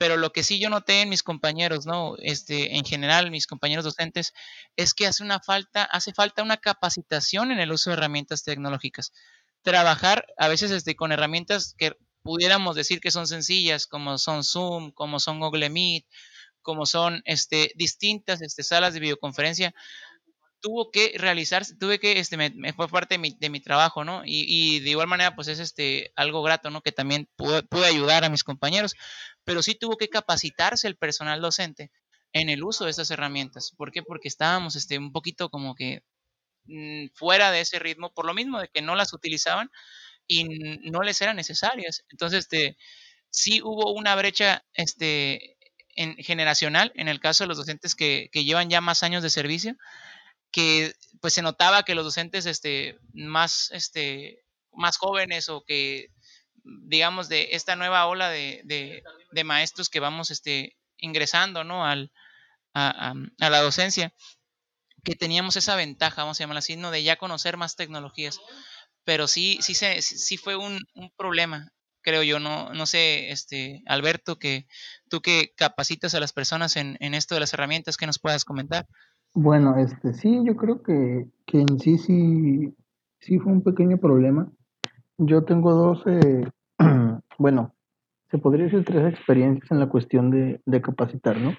[0.00, 2.16] Pero lo que sí yo noté en mis compañeros, ¿no?
[2.22, 4.32] Este, en general, mis compañeros docentes,
[4.74, 9.12] es que hace una falta, hace falta una capacitación en el uso de herramientas tecnológicas
[9.62, 14.90] trabajar a veces este, con herramientas que pudiéramos decir que son sencillas, como son Zoom,
[14.92, 16.06] como son Google Meet,
[16.62, 19.74] como son este, distintas este, salas de videoconferencia,
[20.60, 24.22] tuvo que realizarse, tuve que, este, me, fue parte de mi, de mi trabajo, ¿no?
[24.24, 26.82] Y, y, de igual manera, pues es este, algo grato, ¿no?
[26.82, 28.94] Que también pude, pude ayudar a mis compañeros,
[29.44, 31.90] pero sí tuvo que capacitarse el personal docente
[32.32, 33.72] en el uso de esas herramientas.
[33.76, 34.02] ¿Por qué?
[34.02, 36.02] Porque estábamos este, un poquito como que
[36.70, 39.70] Mm, fuera de ese ritmo, por lo mismo de que no las utilizaban
[40.26, 40.44] y
[40.90, 42.04] no les eran necesarias.
[42.10, 42.76] Entonces, este,
[43.30, 45.56] sí hubo una brecha este,
[45.96, 49.30] en, generacional en el caso de los docentes que, que, llevan ya más años de
[49.30, 49.76] servicio,
[50.52, 56.08] que pues se notaba que los docentes este, más, este, más jóvenes o que
[56.64, 61.86] digamos de esta nueva ola de, de, maestros que vamos este, ingresando ¿no?
[61.86, 62.12] Al,
[62.74, 64.12] a, a, a la docencia,
[65.04, 66.90] que teníamos esa ventaja, vamos a llamarla así, ¿no?
[66.90, 68.38] de ya conocer más tecnologías.
[69.04, 71.72] Pero sí, sí, se, sí fue un, un problema.
[72.02, 74.66] creo yo, no, no sé, este, Alberto, que
[75.08, 78.44] tú que capacitas a las personas en, en esto de las herramientas, que nos puedas
[78.44, 78.86] comentar.
[79.34, 82.74] Bueno, este, sí, yo creo que, que en sí, sí,
[83.20, 84.50] sí fue un pequeño problema.
[85.18, 86.50] Yo tengo dos, eh,
[87.38, 87.74] bueno,
[88.30, 91.52] se podría decir tres experiencias en la cuestión de, de capacitar, ¿no?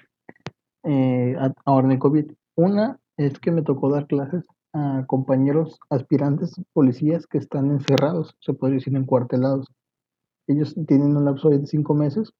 [0.84, 2.32] Eh, ahora en el COVID.
[2.56, 8.52] Una es que me tocó dar clases a compañeros aspirantes policías que están encerrados, se
[8.52, 9.66] podría decir encuartelados.
[10.46, 12.32] Ellos tienen un lapso de cinco meses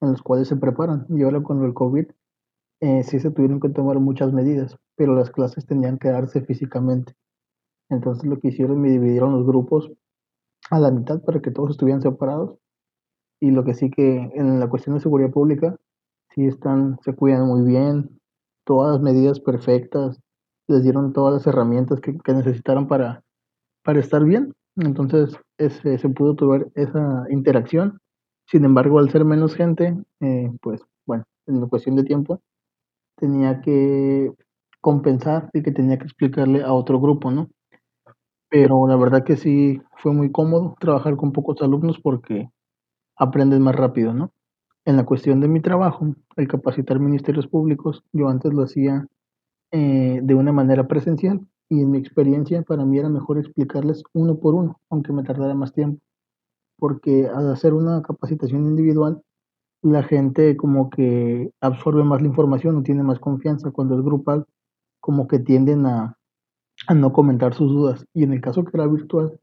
[0.00, 1.06] en los cuales se preparan.
[1.08, 2.06] Y ahora con el COVID
[2.80, 7.14] eh, sí se tuvieron que tomar muchas medidas, pero las clases tenían que darse físicamente.
[7.88, 9.90] Entonces lo que hicieron, me dividieron los grupos
[10.70, 12.58] a la mitad para que todos estuvieran separados.
[13.40, 15.76] Y lo que sí que en la cuestión de seguridad pública,
[16.34, 18.18] sí están, se cuidan muy bien,
[18.64, 20.20] todas las medidas perfectas,
[20.68, 23.22] les dieron todas las herramientas que, que necesitaron para,
[23.84, 24.52] para estar bien.
[24.76, 27.98] Entonces ese, se pudo tener esa interacción.
[28.46, 32.40] Sin embargo, al ser menos gente, eh, pues bueno, en cuestión de tiempo,
[33.16, 34.32] tenía que
[34.80, 37.48] compensar y que tenía que explicarle a otro grupo, ¿no?
[38.48, 42.48] Pero la verdad que sí fue muy cómodo trabajar con pocos alumnos porque
[43.16, 44.32] aprendes más rápido, ¿no?
[44.84, 49.06] En la cuestión de mi trabajo, el capacitar ministerios públicos, yo antes lo hacía
[49.72, 54.38] eh, de una manera presencial y en mi experiencia para mí era mejor explicarles uno
[54.38, 56.00] por uno, aunque me tardara más tiempo,
[56.78, 59.22] porque al hacer una capacitación individual,
[59.82, 63.70] la gente como que absorbe más la información o tiene más confianza.
[63.70, 64.46] Cuando es grupal,
[65.00, 66.16] como que tienden a,
[66.94, 68.06] no comentar sus dudas.
[68.12, 69.38] Y en el caso que era virtual,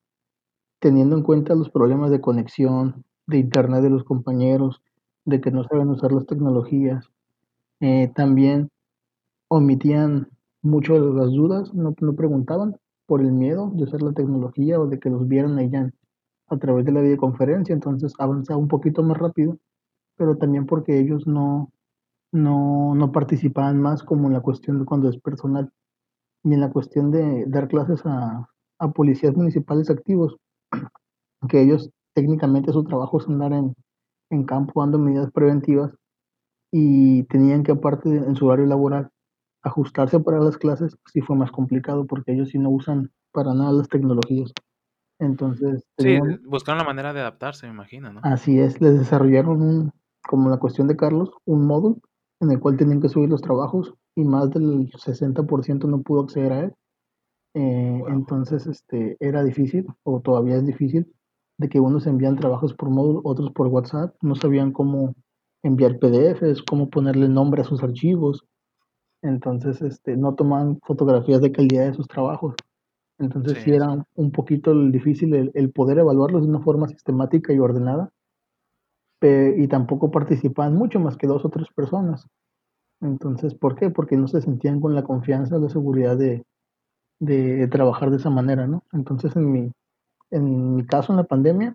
[0.80, 4.82] teniendo en cuenta los problemas de conexión, de internet de los compañeros,
[5.26, 7.10] de que no saben usar las tecnologías,
[7.80, 8.70] eh, también
[9.48, 10.30] omitían
[10.62, 14.88] mucho de las dudas, no, no preguntaban por el miedo de usar la tecnología o
[14.88, 15.92] de que los vieran allá
[16.48, 19.58] a través de la videoconferencia, entonces avanzaba un poquito más rápido,
[20.16, 21.72] pero también porque ellos no,
[22.32, 25.72] no, no participaban más como en la cuestión de cuando es personal
[26.44, 28.48] y en la cuestión de dar clases a,
[28.80, 30.36] a policías municipales activos,
[31.50, 33.76] que ellos técnicamente su trabajo es andar en,
[34.30, 35.92] en campo dando medidas preventivas
[36.72, 39.10] y tenían que aparte de, en su horario laboral
[39.62, 43.72] ajustarse para las clases sí fue más complicado porque ellos sí no usan para nada
[43.72, 44.52] las tecnologías.
[45.20, 48.20] Entonces, sí, buscaron la manera de adaptarse, me imagino, ¿no?
[48.24, 49.94] Así es, les desarrollaron un,
[50.28, 51.98] como la cuestión de Carlos, un módulo
[52.40, 56.52] en el cual tenían que subir los trabajos y más del 60% no pudo acceder
[56.52, 56.74] a él.
[57.56, 58.08] Eh, wow.
[58.10, 61.12] Entonces, este, era difícil, o todavía es difícil,
[61.58, 65.14] de que unos envían trabajos por módulo, otros por WhatsApp, no sabían cómo
[65.64, 68.44] enviar PDFs, cómo ponerle nombre a sus archivos,
[69.22, 72.56] entonces este, no toman fotografías de calidad de sus trabajos.
[73.20, 77.54] Entonces sí, sí era un poquito difícil el, el, poder evaluarlos de una forma sistemática
[77.54, 78.10] y ordenada.
[79.24, 82.28] Pe y tampoco participaban mucho más que dos o tres personas.
[83.00, 83.90] Entonces, ¿por qué?
[83.90, 86.44] Porque no se sentían con la confianza, la seguridad de,
[87.20, 88.84] de trabajar de esa manera, ¿no?
[88.92, 89.72] Entonces, en mi,
[90.30, 91.74] en mi caso, en la pandemia,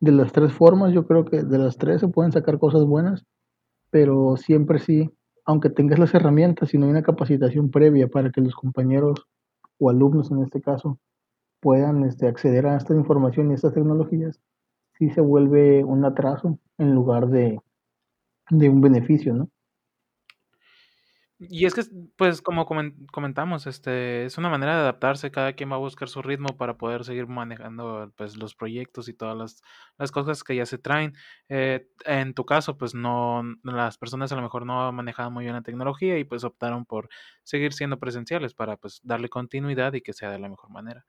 [0.00, 3.24] de las tres formas, yo creo que de las tres se pueden sacar cosas buenas,
[3.90, 5.12] pero siempre sí
[5.46, 9.26] aunque tengas las herramientas, si no hay una capacitación previa para que los compañeros
[9.78, 10.98] o alumnos en este caso
[11.60, 14.40] puedan este, acceder a esta información y estas tecnologías,
[14.98, 17.60] sí se vuelve un atraso en lugar de,
[18.50, 19.50] de un beneficio, ¿no?
[21.38, 21.82] Y es que,
[22.16, 26.22] pues, como comentamos, este, es una manera de adaptarse, cada quien va a buscar su
[26.22, 29.62] ritmo para poder seguir manejando, pues, los proyectos y todas las,
[29.98, 31.12] las cosas que ya se traen.
[31.50, 35.54] Eh, en tu caso, pues, no, las personas a lo mejor no manejaban muy bien
[35.54, 37.10] la tecnología y pues optaron por
[37.42, 41.04] seguir siendo presenciales para, pues, darle continuidad y que sea de la mejor manera.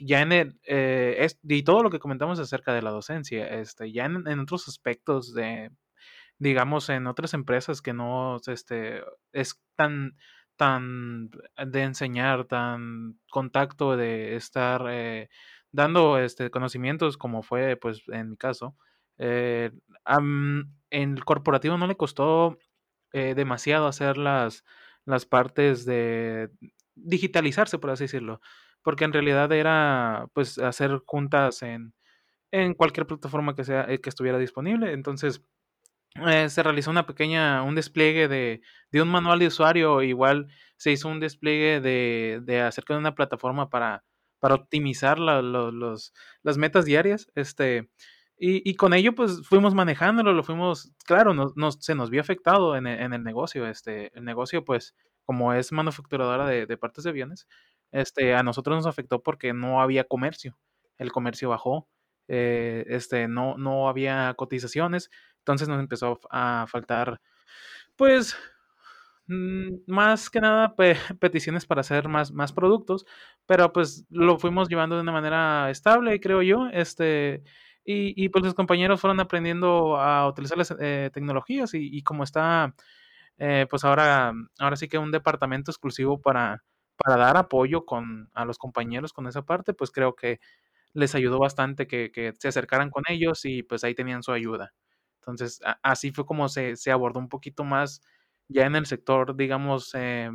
[0.00, 3.90] Ya en el, eh, es, y todo lo que comentamos acerca de la docencia, este,
[3.92, 5.70] ya en, en otros aspectos de
[6.44, 9.02] digamos, en otras empresas que no este,
[9.32, 10.16] es tan,
[10.56, 15.30] tan de enseñar, tan contacto de estar eh,
[15.72, 18.76] dando este, conocimientos como fue pues en mi caso.
[19.16, 19.70] Eh,
[20.06, 22.58] um, en el corporativo no le costó
[23.14, 24.64] eh, demasiado hacer las,
[25.06, 26.50] las partes de
[26.94, 28.40] digitalizarse, por así decirlo,
[28.82, 31.94] porque en realidad era pues hacer juntas en,
[32.52, 34.92] en cualquier plataforma que sea que estuviera disponible.
[34.92, 35.42] Entonces,
[36.26, 40.92] eh, se realizó una pequeña, un despliegue de, de, un manual de usuario, igual se
[40.92, 44.04] hizo un despliegue de, de acerca de una plataforma para,
[44.38, 47.90] para optimizar las metas diarias, este,
[48.36, 52.76] y, y, con ello pues fuimos manejándolo, lo fuimos, claro, nos, se nos vio afectado
[52.76, 57.04] en el, en el negocio, este, el negocio pues como es manufacturadora de, de partes
[57.04, 57.48] de aviones,
[57.92, 60.58] este, a nosotros nos afectó porque no había comercio,
[60.98, 61.88] el comercio bajó,
[62.28, 65.10] eh, este, no, no había cotizaciones,
[65.44, 67.20] entonces nos empezó a faltar,
[67.96, 68.36] pues,
[69.26, 70.74] mm, más que nada
[71.20, 73.06] peticiones para hacer más, más productos,
[73.46, 77.42] pero pues lo fuimos llevando de una manera estable, creo yo, este,
[77.84, 82.74] y, y pues los compañeros fueron aprendiendo a utilizar las eh, tecnologías y, como está,
[83.38, 86.64] eh, pues ahora, ahora sí que un departamento exclusivo para,
[86.96, 90.40] para dar apoyo con, a los compañeros con esa parte, pues creo que
[90.94, 94.72] les ayudó bastante que, que se acercaran con ellos y pues ahí tenían su ayuda.
[95.26, 98.00] Entonces, así fue como se, se, abordó un poquito más
[98.48, 100.30] ya en el sector, digamos, eh,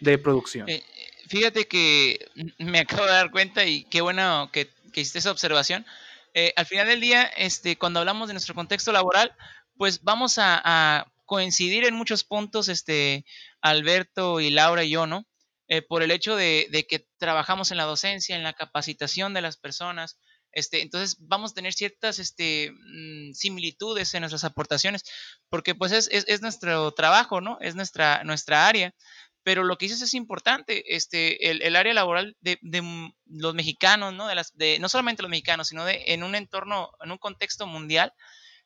[0.00, 0.68] de producción.
[0.68, 0.82] Eh,
[1.28, 2.26] fíjate que
[2.58, 5.86] me acabo de dar cuenta y qué bueno que, que hiciste esa observación.
[6.34, 9.34] Eh, al final del día, este, cuando hablamos de nuestro contexto laboral,
[9.76, 13.24] pues vamos a, a coincidir en muchos puntos, este,
[13.60, 15.26] Alberto y Laura y yo, ¿no?
[15.68, 19.42] Eh, por el hecho de, de, que trabajamos en la docencia, en la capacitación de
[19.42, 20.18] las personas.
[20.56, 25.04] Este, entonces vamos a tener ciertas este, mm, similitudes en nuestras aportaciones,
[25.50, 27.58] porque pues es, es, es, nuestro trabajo, ¿no?
[27.60, 28.94] Es nuestra, nuestra área.
[29.42, 32.82] Pero lo que dices es importante, este, el, el área laboral de, de,
[33.26, 34.28] los mexicanos, ¿no?
[34.28, 37.66] De las, de, no solamente los mexicanos, sino de, en un entorno, en un contexto
[37.66, 38.14] mundial,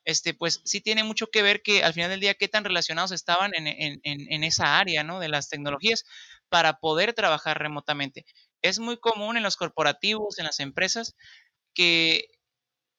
[0.05, 3.11] este, pues sí tiene mucho que ver que al final del día qué tan relacionados
[3.11, 5.19] estaban en, en, en, esa área, ¿no?
[5.19, 6.05] De las tecnologías
[6.47, 8.25] para poder trabajar remotamente.
[8.61, 11.15] Es muy común en los corporativos, en las empresas,
[11.73, 12.29] que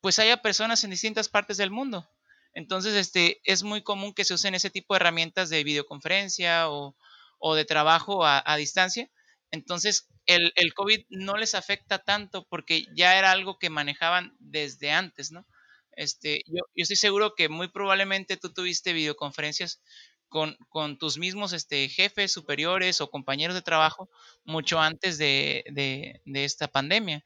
[0.01, 2.09] pues haya personas en distintas partes del mundo.
[2.55, 6.97] Entonces, este, es muy común que se usen ese tipo de herramientas de videoconferencia o,
[7.39, 9.11] o de trabajo a, distancia.
[9.51, 14.91] Entonces, el, el, COVID no les afecta tanto porque ya era algo que manejaban desde
[14.91, 15.47] antes, ¿no?
[15.95, 19.83] Este, yo, yo estoy seguro que muy probablemente tú tuviste videoconferencias
[20.29, 24.09] con, con, tus mismos este, jefes superiores o compañeros de trabajo
[24.45, 27.23] mucho antes de, de, de, esta pandemia.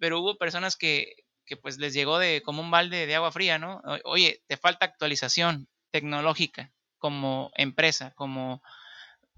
[0.00, 1.14] Pero hubo personas que,
[1.46, 3.80] que, pues les llegó de como un balde de agua fría, ¿no?
[4.04, 8.62] Oye, te falta actualización tecnológica como empresa, como,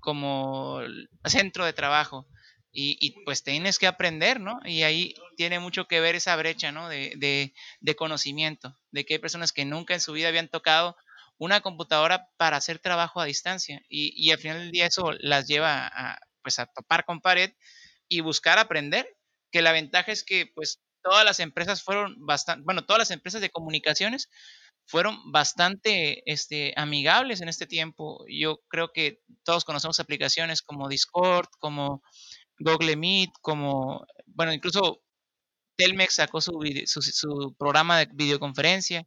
[0.00, 0.80] como
[1.24, 2.26] centro de trabajo.
[2.74, 4.58] Y, y, pues tienes que aprender, ¿no?
[4.64, 6.88] Y ahí tiene mucho que ver esa brecha, ¿no?
[6.88, 10.96] De, de, de conocimiento, de que hay personas que nunca en su vida habían tocado
[11.42, 15.48] una computadora para hacer trabajo a distancia y, y, al final del día eso las
[15.48, 17.52] lleva a, pues a topar con pared
[18.08, 19.08] y buscar aprender,
[19.52, 23.40] que la ventaja es que pues todas las empresas fueron bastante, bueno, todas las empresas
[23.40, 24.28] de comunicaciones
[24.86, 28.24] fueron bastante este, amigables en este tiempo.
[28.28, 32.02] Yo creo que todos conocemos aplicaciones como Discord, como
[32.58, 35.02] Google Meet, como, bueno, incluso
[35.76, 36.52] Telmex sacó su,
[36.86, 39.06] su, programa de videoconferencia.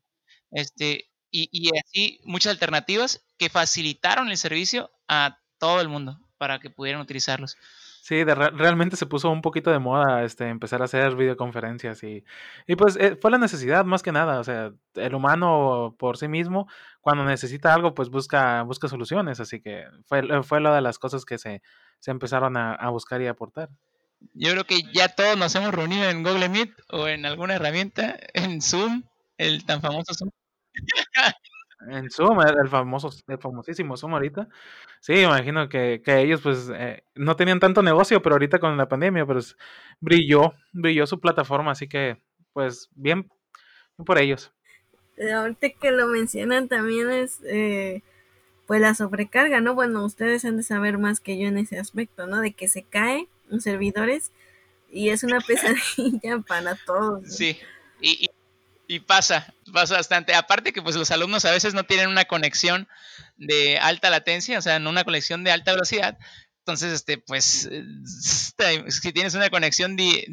[0.51, 6.59] Este, y, y, así muchas alternativas que facilitaron el servicio a todo el mundo para
[6.59, 7.57] que pudieran utilizarlos.
[8.05, 12.23] Sí, de, realmente se puso un poquito de moda este, empezar a hacer videoconferencias y,
[12.67, 16.27] y pues eh, fue la necesidad más que nada, o sea, el humano por sí
[16.27, 16.67] mismo,
[17.01, 21.25] cuando necesita algo, pues busca, busca soluciones, así que fue, fue una de las cosas
[21.25, 21.63] que se,
[21.97, 23.71] se empezaron a, a buscar y aportar.
[24.35, 28.19] Yo creo que ya todos nos hemos reunido en Google Meet o en alguna herramienta,
[28.35, 29.01] en Zoom,
[29.39, 30.29] el tan famoso Zoom.
[31.89, 34.47] En Zoom, el famoso, el famosísimo Zoom ahorita.
[34.99, 38.87] Sí, imagino que, que ellos pues eh, no tenían tanto negocio, pero ahorita con la
[38.87, 39.55] pandemia pues
[39.99, 42.21] brilló, brilló su plataforma, así que
[42.53, 43.29] pues bien,
[43.97, 44.51] bien por ellos.
[45.33, 48.01] Ahorita que lo mencionan también es eh,
[48.65, 49.75] pues la sobrecarga, ¿no?
[49.75, 52.41] Bueno, ustedes han de saber más que yo en ese aspecto, ¿no?
[52.41, 54.31] De que se cae un servidores
[54.89, 57.23] y es una pesadilla para todos.
[57.23, 57.29] ¿no?
[57.29, 57.57] Sí,
[58.01, 58.34] y, y
[58.87, 60.33] y pasa, pasa bastante.
[60.33, 62.87] Aparte que pues los alumnos a veces no tienen una conexión
[63.37, 66.17] de alta latencia, o sea, no una conexión de alta velocidad.
[66.59, 67.69] Entonces, este, pues,
[68.89, 70.25] si tienes una conexión de,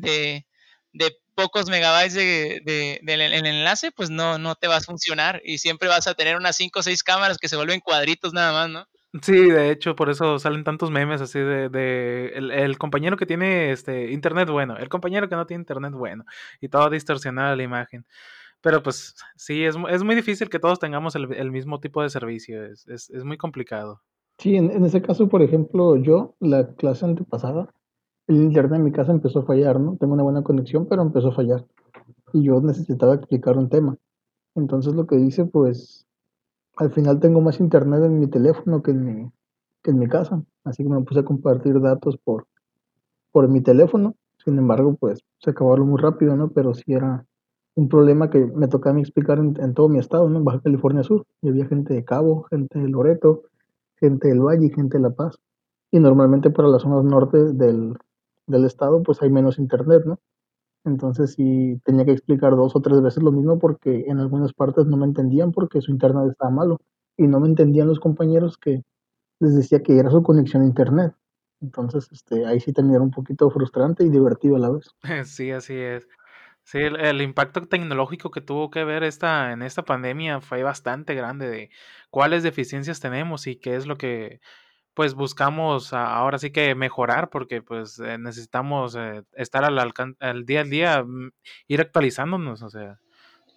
[0.92, 6.06] de, pocos megabytes de, enlace, pues no, no te va a funcionar y siempre vas
[6.06, 8.86] a tener unas 5 o 6 cámaras que se vuelven cuadritos nada más, ¿no?
[9.20, 13.26] Sí, de hecho, por eso salen tantos memes así de, de el, el, compañero que
[13.26, 16.24] tiene este internet bueno, el compañero que no tiene internet bueno,
[16.62, 18.06] y todo distorsionada la imagen.
[18.62, 22.10] Pero pues sí, es, es muy difícil que todos tengamos el, el mismo tipo de
[22.10, 24.00] servicio, es, es, es muy complicado.
[24.38, 27.72] Sí, en, en, ese caso, por ejemplo, yo, la clase antepasada,
[28.28, 29.96] el internet en mi casa empezó a fallar, ¿no?
[29.96, 31.66] Tengo una buena conexión, pero empezó a fallar.
[32.32, 33.96] Y yo necesitaba explicar un tema.
[34.54, 36.06] Entonces lo que hice, pues,
[36.76, 39.30] al final tengo más internet en mi teléfono que en mi,
[39.82, 40.42] que en mi casa.
[40.64, 42.46] Así que me puse a compartir datos por,
[43.32, 44.14] por mi teléfono.
[44.44, 46.50] Sin embargo, pues, se acabaron muy rápido, ¿no?
[46.50, 47.26] Pero sí era
[47.74, 50.38] un problema que me tocaba explicar en, todo mi estado, ¿no?
[50.38, 51.26] en Baja California Sur.
[51.40, 53.44] Y había gente de Cabo, gente de Loreto,
[53.96, 55.38] gente del Valle y gente de La Paz.
[55.90, 57.96] Y normalmente para las zonas norte del,
[58.46, 60.18] del estado, pues hay menos internet, ¿no?
[60.84, 64.86] Entonces sí tenía que explicar dos o tres veces lo mismo porque en algunas partes
[64.86, 66.80] no me entendían porque su internet estaba malo
[67.16, 68.82] y no me entendían los compañeros que
[69.38, 71.14] les decía que era su conexión a internet.
[71.60, 74.90] Entonces, este, ahí sí también era un poquito frustrante y divertido a la vez.
[75.24, 76.08] Sí, así es.
[76.64, 81.48] Sí, el, impacto tecnológico que tuvo que ver esta, en esta pandemia fue bastante grande
[81.48, 81.70] de
[82.10, 84.40] cuáles deficiencias tenemos y qué es lo que
[84.94, 90.60] pues buscamos ahora sí que mejorar porque pues eh, necesitamos eh, estar al, al día
[90.60, 91.32] al día, mm,
[91.68, 92.98] ir actualizándonos, o sea.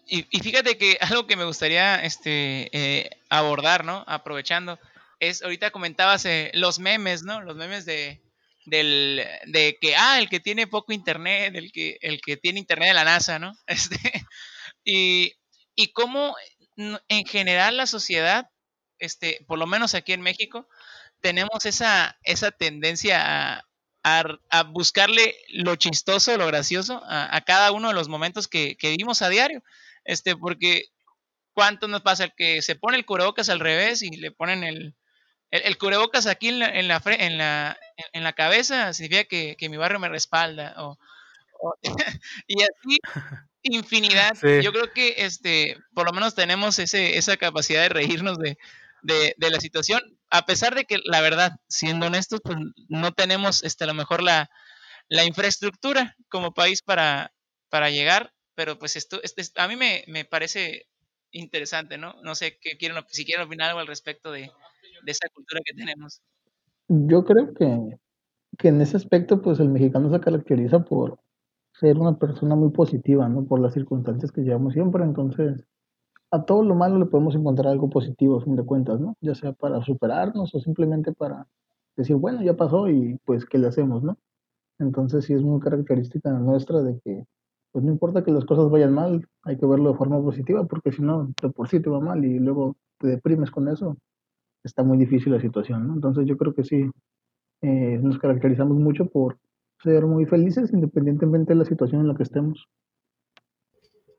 [0.07, 4.03] Y, y fíjate que algo que me gustaría este, eh, abordar, ¿no?
[4.07, 4.79] Aprovechando,
[5.19, 7.41] es ahorita comentabas los memes, ¿no?
[7.41, 8.21] Los memes de,
[8.65, 12.89] del, de que, ah, el que tiene poco internet, el que, el que tiene internet
[12.89, 13.53] de la NASA, ¿no?
[13.67, 13.97] Este,
[14.83, 15.33] y,
[15.75, 16.35] y cómo
[16.77, 18.49] en general la sociedad,
[18.99, 20.67] este, por lo menos aquí en México,
[21.21, 23.65] tenemos esa, esa tendencia a,
[24.03, 29.21] a- buscarle lo chistoso, lo gracioso a, cada uno de los momentos que, que vivimos
[29.21, 29.63] a diario.
[30.05, 30.85] Este, porque
[31.53, 34.95] ¿cuánto nos pasa el que se pone el cubrebocas al revés y le ponen el,
[35.51, 37.77] el, cubrebocas aquí en la, en la, en la,
[38.13, 38.93] en la cabeza?
[38.93, 40.73] Significa que, que mi barrio me respalda.
[40.77, 40.97] O,
[41.61, 41.75] o-
[42.47, 42.99] y así
[43.63, 44.31] infinidad.
[44.41, 44.61] Sí.
[44.63, 48.57] Yo creo que este, por lo menos tenemos ese, esa capacidad de reírnos de,
[49.03, 52.57] de, de la situación, a pesar de que la verdad, siendo honestos, pues
[52.89, 54.49] no tenemos este, a lo mejor la,
[55.09, 57.33] la infraestructura como país para,
[57.69, 60.87] para llegar, pero pues esto, este, a mí me, me parece
[61.31, 62.15] interesante, ¿no?
[62.23, 64.51] No sé qué quieren, si quieren opinar algo al respecto de,
[65.03, 66.21] de esa cultura que tenemos.
[66.89, 67.97] Yo creo que,
[68.59, 71.19] que en ese aspecto, pues el mexicano se caracteriza por
[71.73, 73.45] ser una persona muy positiva, ¿no?
[73.45, 75.03] Por las circunstancias que llevamos siempre.
[75.03, 75.65] Entonces,
[76.31, 79.15] a todo lo malo le podemos encontrar algo positivo, a fin de cuentas, ¿no?
[79.21, 81.47] Ya sea para superarnos o simplemente para
[81.97, 84.17] decir, bueno, ya pasó y pues, ¿qué le hacemos, no?
[84.79, 87.25] Entonces, sí es muy característica nuestra de que,
[87.71, 90.91] pues no importa que las cosas vayan mal, hay que verlo de forma positiva, porque
[90.91, 93.97] si no, de por sí te va mal y luego te deprimes con eso,
[94.67, 95.93] está muy difícil la situación, ¿no?
[95.93, 96.89] Entonces, yo creo que sí,
[97.61, 99.37] eh, nos caracterizamos mucho por
[99.83, 102.67] ser muy felices independientemente de la situación en la que estemos.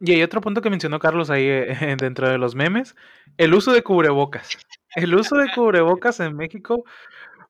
[0.01, 2.94] Y hay otro punto que mencionó Carlos ahí eh, dentro de los memes,
[3.36, 4.57] el uso de cubrebocas.
[4.94, 6.84] El uso de cubrebocas en México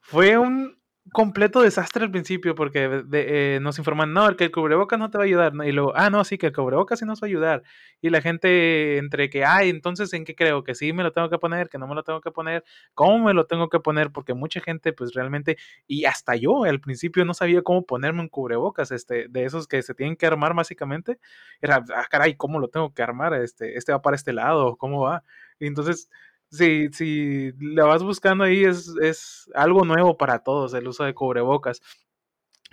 [0.01, 0.77] fue un
[1.13, 5.19] completo desastre al principio porque de- eh, nos informan, no, que el cubrebocas no te
[5.19, 7.29] va a ayudar, y luego, ah, no, sí, que el cubrebocas sí nos va a
[7.29, 7.63] ayudar.
[8.01, 10.65] Y la gente entre que, ay, entonces, ¿en qué creo?
[10.65, 13.25] Que sí me lo tengo que poner, que no me lo tengo que poner, ¿cómo
[13.25, 14.11] me lo tengo que poner?
[14.13, 18.29] Porque mucha gente, pues realmente, y hasta yo al principio no sabía cómo ponerme un
[18.29, 21.19] cubrebocas, este, de esos que se tienen que armar básicamente.
[21.61, 23.35] Era, ah, caray, ¿cómo lo tengo que armar?
[23.35, 25.23] Este, este va para este lado, ¿cómo va?
[25.61, 26.11] Entonces
[26.51, 31.15] si, si la vas buscando ahí, es, es algo nuevo para todos el uso de
[31.15, 31.81] cubrebocas.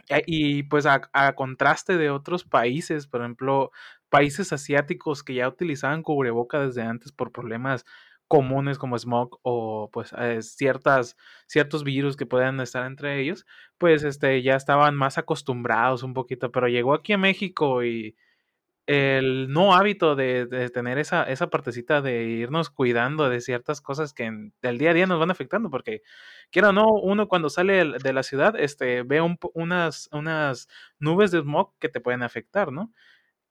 [0.10, 1.02] Eh, Y pues a,
[1.36, 3.72] contraste de otros países, por ejemplo,
[4.10, 7.86] países asiáticos que ya utilizaban cubreboca desde antes por problemas
[8.28, 11.18] comunes como smog o pues eh, ciertas,
[11.48, 13.46] ciertos virus que puedan estar entre ellos,
[13.78, 18.16] pues este, ya estaban más acostumbrados un poquito, pero llegó aquí a México y
[18.88, 24.26] el no hábito de, tener esa, esa partecita de irnos cuidando de ciertas cosas que
[24.26, 26.02] en- del día a día nos van afectando, porque
[26.52, 29.22] quiera o no, uno cuando sale de la ciudad, este, ve
[29.54, 30.68] unas, unas
[31.00, 32.92] nubes de smog que te pueden afectar, ¿no?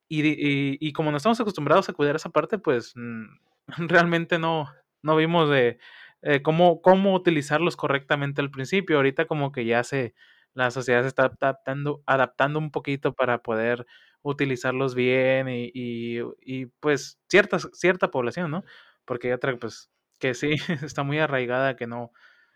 [0.09, 3.24] Y, y como no estamos acostumbrados a cuidar esa parte, pues mm,
[3.89, 4.68] realmente no,
[5.03, 5.78] no vimos de
[6.22, 8.97] eh, cómo, cómo utilizarlos correctamente al principio.
[8.97, 10.14] Ahorita como que ya se,
[10.55, 13.87] la sociedad se está adaptando, adaptando un poquito para poder
[14.23, 18.64] utilizarlos bien y, y, pues cierta, cierta población, ¿no?
[19.05, 20.51] Porque hay otra pues que sí
[20.83, 22.12] está muy arraigada que no,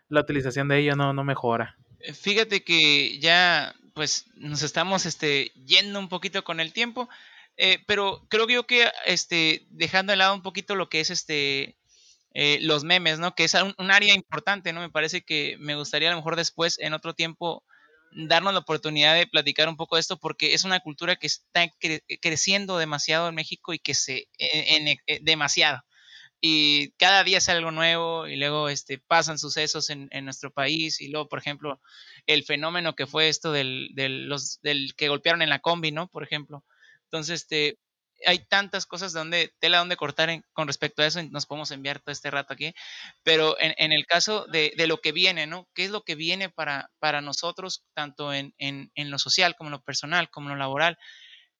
[0.09, 1.77] la utilización de ella no, no mejora.
[1.99, 7.09] Eh, Fíjate que ya pues nos estamos este, yendo un poquito con el tiempo,
[7.57, 11.77] eh, pero creo yo que este, dejando de lado un poquito lo que es este,
[12.35, 13.33] eh, los memes, ¿no?
[13.33, 14.81] Que es un área importante, ¿no?
[14.81, 17.63] Me parece que me gustaría a lo mejor después, en otro tiempo,
[18.11, 21.65] darnos la oportunidad de platicar un poco de esto porque es una cultura que está
[21.79, 24.27] cre- creciendo demasiado en México y que se...
[24.37, 25.83] En, en- en- demasiado
[26.39, 31.09] y cada día sale algo nuevo y luego este, pasan sucesos en, nuestro país y
[31.09, 31.81] luego, por ejemplo,
[32.27, 36.07] el fenómeno que fue esto del, del, los, del que golpearon en la combi, ¿no?
[36.07, 36.63] Por ejemplo.
[37.05, 37.79] Entonces, este,
[38.25, 42.11] hay tantas cosas donde, tela donde cortar con respecto a eso, nos podemos enviar todo
[42.11, 42.73] este rato aquí,
[43.23, 45.67] pero en, el caso de, lo que viene, ¿no?
[45.73, 49.69] ¿Qué es lo que viene para, para nosotros, tanto en, en, en lo social como
[49.69, 50.97] en lo personal, como en lo laboral?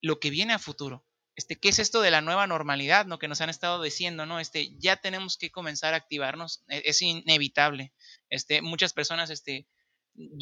[0.01, 1.05] Lo que viene a futuro
[1.37, 3.19] este, ¿qué es esto de la nueva normalidad, no?
[3.19, 4.39] Que nos han estado diciendo, ¿no?
[4.39, 7.93] Este, ya tenemos que comenzar a activarnos, e, es inevitable.
[8.29, 9.67] Este, muchas personas, este,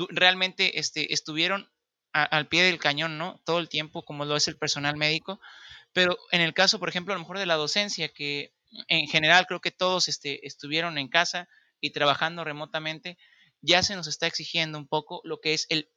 [0.09, 1.69] realmente, este, estuvieron
[2.13, 3.41] al pie del cañón, ¿no?
[3.43, 5.41] Todo el tiempo, como lo es el personal médico.
[5.95, 8.53] Pero en el caso, por ejemplo, a lo mejor de la docencia, que
[8.89, 11.47] en general creo que todos este, estuvieron en casa
[11.79, 13.17] y trabajando remotamente,
[13.61, 15.89] ya se nos está exigiendo un poco lo que es el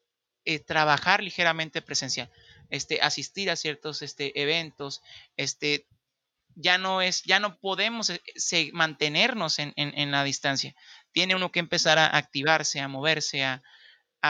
[0.45, 2.31] eh, trabajar ligeramente presencial,
[2.71, 5.03] este, asistir a ciertos este, eventos,
[5.37, 5.89] este,
[6.55, 8.21] ya no es, ya no podemos eh,
[8.73, 10.77] mantenernos en, la distancia.
[11.11, 13.63] Tiene uno que empezar a activarse, a moverse, a,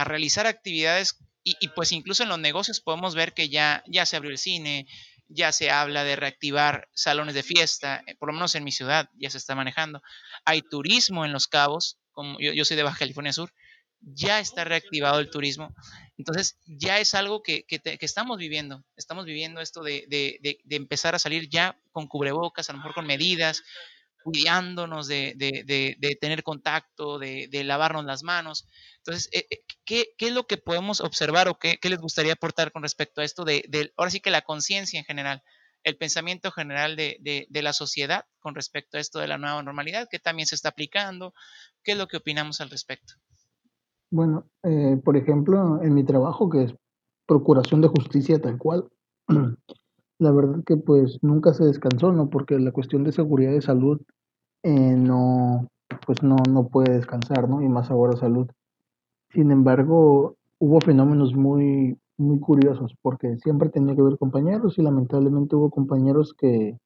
[0.04, 4.16] realizar actividades y, y, pues incluso en los negocios podemos ver que ya, ya se
[4.16, 4.86] abrió el cine,
[5.28, 9.10] ya se habla de reactivar salones de fiesta, eh, por lo menos en mi ciudad
[9.14, 10.02] ya se está manejando.
[10.44, 13.52] Hay turismo en Los Cabos, como yo, soy de Baja California Sur,
[14.00, 15.74] ya está reactivado el turismo.
[16.16, 17.64] Entonces ya es algo que,
[18.00, 18.84] estamos viviendo.
[18.96, 23.06] Estamos viviendo esto de, de, empezar a salir ya con cubrebocas, a lo mejor con
[23.06, 23.62] medidas,
[24.22, 28.68] cuidándonos de, tener contacto, de, lavarnos las manos.
[29.08, 32.82] Entonces, eh, eh, ¿qué, es lo que podemos observar o qué, les gustaría aportar con
[32.82, 35.42] respecto a esto de, ahora sí que la conciencia en general,
[35.82, 40.18] el pensamiento general de, la sociedad con respecto a esto de la nueva normalidad, que
[40.18, 41.32] también se está aplicando?
[41.82, 43.14] ¿Qué es lo que opinamos al respecto?
[44.10, 46.74] Bueno, eh, por ejemplo, en mi trabajo, que es
[47.26, 48.90] procuración de justicia tal cual,
[50.18, 52.28] la verdad que pues nunca se descansó, ¿no?
[52.28, 54.02] Porque la cuestión de seguridad y salud
[54.64, 55.66] eh, no,
[56.04, 57.62] pues no, no puede descansar, ¿no?
[57.62, 58.48] Y más ahora salud.
[59.30, 65.54] Sin embargo, hubo fenómenos muy, muy curiosos, porque siempre tenía que ver compañeros y lamentablemente
[65.54, 66.78] hubo compañeros que,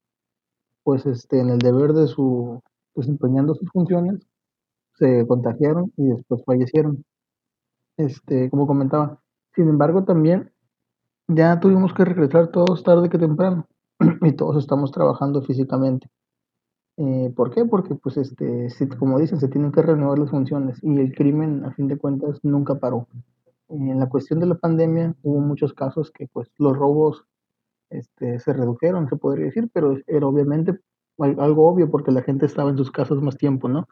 [0.85, 2.63] pues, este, en el deber de su,
[2.97, 4.21] desempeñando sus funciones,
[4.95, 7.05] se contagiaron y después fallecieron.
[7.99, 9.21] Este, como comentaba.
[9.55, 10.53] Sin embargo, también
[11.29, 13.67] ya tuvimos que regresar todos tarde que temprano
[14.23, 16.09] y todos estamos trabajando físicamente.
[16.99, 17.65] Eh, ¿Por qué?
[17.65, 18.69] Porque, pues, este,
[18.99, 22.39] como dicen, se tienen que renovar las funciones y el crimen, a fin de cuentas,
[22.43, 23.09] nunca paró.
[23.69, 27.25] En la cuestión de la pandemia hubo muchos casos que, pues, los robos
[27.91, 30.79] este, se redujeron, se podría decir, pero era obviamente
[31.19, 33.87] algo obvio porque la gente estaba en sus casas más tiempo, ¿no?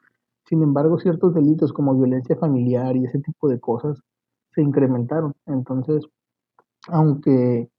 [0.47, 4.03] Sin embargo, ciertos delitos como violencia familiar y ese tipo de cosas
[4.53, 5.35] se incrementaron.
[5.47, 6.05] Entonces,
[6.89, 7.71] aunque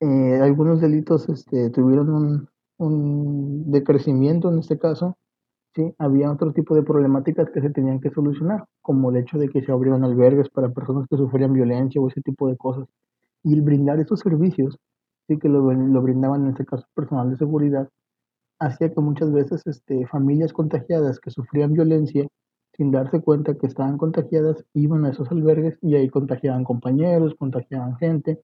[0.00, 2.48] eh, algunos delitos este, tuvieron un,
[2.78, 5.16] un decrecimiento en este caso,
[5.74, 5.94] ¿sí?
[5.98, 9.62] había otro tipo de problemáticas que se tenían que solucionar, como el hecho de que
[9.62, 12.88] se abrieron albergues para personas que sufrían violencia o ese tipo de cosas.
[13.42, 14.78] Y el brindar esos servicios,
[15.28, 17.88] sí que lo, lo brindaban en este caso personal de seguridad,
[18.58, 22.26] hacía que muchas veces este, familias contagiadas que sufrían violencia,
[22.74, 27.96] sin darse cuenta que estaban contagiadas, iban a esos albergues y ahí contagiaban compañeros, contagiaban
[27.96, 28.40] gente.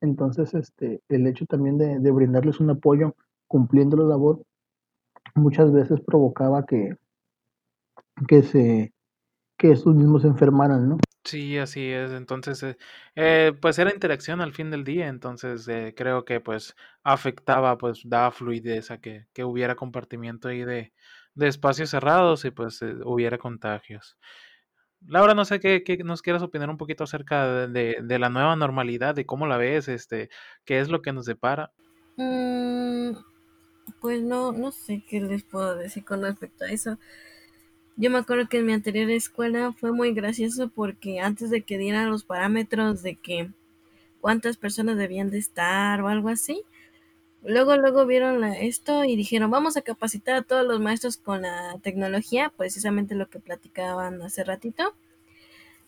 [0.00, 3.14] Entonces, este, el hecho también de, de brindarles un apoyo
[3.50, 4.42] cumpliendo la labor,
[5.34, 6.96] muchas veces provocaba que,
[8.28, 8.92] que se
[9.58, 10.98] que estos mismos se enfermaran, ¿no?
[11.24, 12.12] Sí, así es.
[12.12, 12.76] Entonces, eh,
[13.16, 18.02] eh, pues era interacción al fin del día, entonces eh, creo que pues afectaba, pues
[18.04, 20.94] daba fluidez a que, que hubiera compartimiento ahí de,
[21.34, 24.16] de espacios cerrados y pues hubiera contagios.
[25.06, 28.54] Laura, no sé qué, qué, nos quieras opinar un poquito acerca de, de, la nueva
[28.56, 30.30] normalidad, de cómo la ves, este,
[30.64, 31.72] qué es lo que nos depara.
[32.16, 33.12] Mm,
[34.00, 36.98] pues no, no sé qué les puedo decir con respecto a eso.
[37.96, 41.78] Yo me acuerdo que en mi anterior escuela fue muy gracioso porque antes de que
[41.78, 43.50] dieran los parámetros de que
[44.20, 46.62] cuántas personas debían de estar o algo así,
[47.42, 51.78] luego luego vieron esto y dijeron vamos a capacitar a todos los maestros con la
[51.82, 54.94] tecnología, precisamente lo que platicaban hace ratito.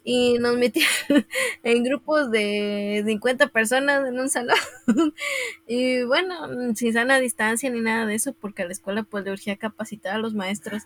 [0.04, 0.90] Y nos metieron
[1.62, 4.56] en grupos de 50 personas en un salón.
[5.66, 9.32] y bueno, sin sana distancia ni nada de eso, porque a la escuela pues le
[9.32, 10.84] urgía capacitar a los maestros.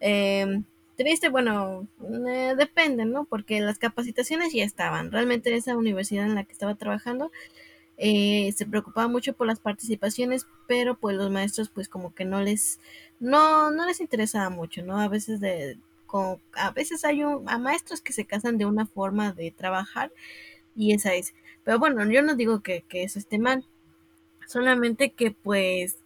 [0.00, 0.62] Eh,
[0.96, 1.86] triste, bueno,
[2.28, 3.24] eh, depende, ¿no?
[3.24, 5.12] Porque las capacitaciones ya estaban.
[5.12, 7.30] Realmente esa universidad en la que estaba trabajando
[7.98, 12.42] eh, se preocupaba mucho por las participaciones, pero pues los maestros pues como que no
[12.42, 12.78] les,
[13.20, 14.98] no, no les interesaba mucho, ¿no?
[14.98, 15.78] A veces de,
[16.54, 20.12] a veces hay un, a maestros que se casan de una forma de trabajar
[20.76, 21.34] y esa es.
[21.64, 23.66] Pero bueno, yo no digo que, que eso esté mal,
[24.46, 25.98] solamente que pues,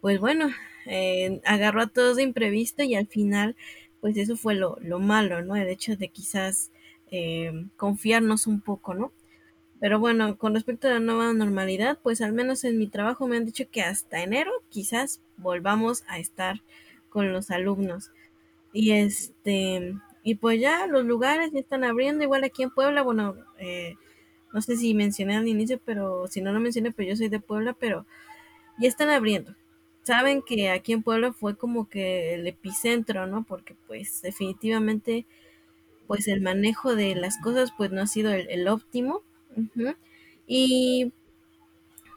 [0.00, 0.50] pues bueno,
[0.86, 3.56] eh, agarró a todos de imprevisto y al final,
[4.00, 5.56] pues eso fue lo, lo malo, ¿no?
[5.56, 6.70] El hecho de quizás
[7.10, 9.12] eh, confiarnos un poco, ¿no?
[9.80, 13.36] Pero bueno, con respecto a la nueva normalidad, pues al menos en mi trabajo me
[13.36, 16.62] han dicho que hasta enero quizás volvamos a estar
[17.10, 18.10] con los alumnos.
[18.74, 23.36] Y este, y pues ya los lugares ya están abriendo, igual aquí en Puebla, bueno,
[23.58, 23.94] eh,
[24.52, 27.40] no sé si mencioné al inicio, pero si no lo mencioné, pues yo soy de
[27.40, 28.04] Puebla, pero
[28.78, 29.54] ya están abriendo
[30.04, 33.44] saben que aquí en Puebla fue como que el epicentro, ¿no?
[33.44, 35.26] Porque pues definitivamente
[36.06, 39.22] pues el manejo de las cosas pues no ha sido el, óptimo.
[39.56, 39.94] Ujú.
[40.46, 41.12] Y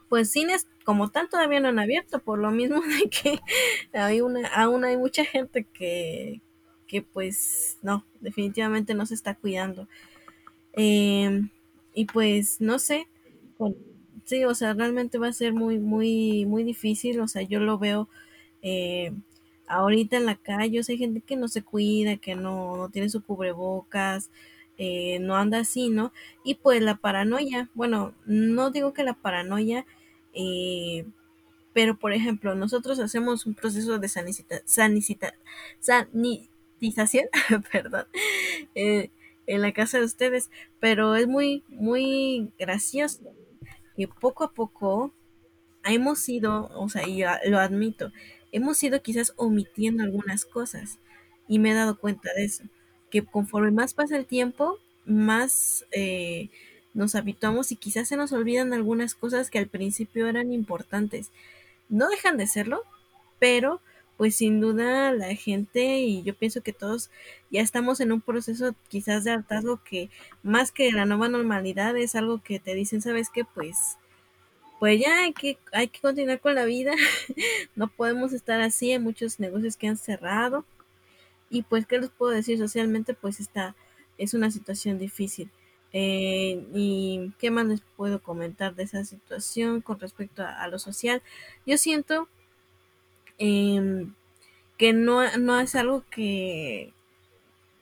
[0.08, 3.40] pues cines como tal todavía no han abierto, por lo mismo de que
[3.92, 6.42] hay una, aún hay mucha gente que,
[6.88, 9.88] que pues no, definitivamente no se está cuidando.
[10.72, 11.50] Em,
[11.94, 13.06] y pues no sé,
[13.56, 13.76] con-
[14.24, 17.78] sí, o sea, realmente va a ser muy, muy, muy difícil, o sea, yo lo
[17.78, 18.08] veo
[18.62, 19.12] eh,
[19.66, 22.88] ahorita en la calle, o sea, hay gente que no se cuida, que no, no
[22.90, 24.30] tiene su cubrebocas,
[24.78, 26.12] eh, no anda así, ¿no?
[26.44, 29.84] Y pues la paranoia, bueno, no digo que la paranoia,
[30.34, 31.04] eh,
[31.72, 35.34] pero por ejemplo, nosotros hacemos un proceso de sanicita, sanicita,
[37.72, 38.06] perdón,
[38.74, 39.10] eh,
[39.46, 40.50] en la casa de ustedes,
[40.80, 43.20] pero es muy, muy gracioso
[43.96, 45.12] que poco a poco
[45.84, 48.12] hemos ido, o sea, y lo admito,
[48.52, 50.98] hemos ido quizás omitiendo algunas cosas
[51.48, 52.64] y me he dado cuenta de eso,
[53.10, 56.50] que conforme más pasa el tiempo, más eh,
[56.94, 61.30] nos habituamos y quizás se nos olvidan algunas cosas que al principio eran importantes.
[61.88, 62.82] No dejan de serlo,
[63.38, 63.80] pero
[64.18, 67.10] pues sin duda la gente y yo pienso que todos
[67.50, 70.10] ya estamos en un proceso quizás de hartazgo que
[70.42, 73.44] más que la nueva normalidad es algo que te dicen, ¿sabes qué?
[73.46, 73.96] Pues
[74.80, 76.92] pues ya hay que, hay que continuar con la vida,
[77.76, 80.64] no podemos estar así, hay muchos negocios que han cerrado
[81.50, 82.58] y pues, ¿qué les puedo decir?
[82.58, 83.74] Socialmente pues está,
[84.18, 85.50] es una situación difícil.
[85.92, 90.78] Eh, y qué más les puedo comentar de esa situación con respecto a, a lo
[90.78, 91.22] social.
[91.66, 92.28] Yo siento
[93.38, 94.14] em,
[94.78, 96.92] que no, no es algo que,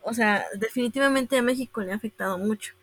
[0.02, 2.74] o sea, definitivamente a México le ha afectado mucho,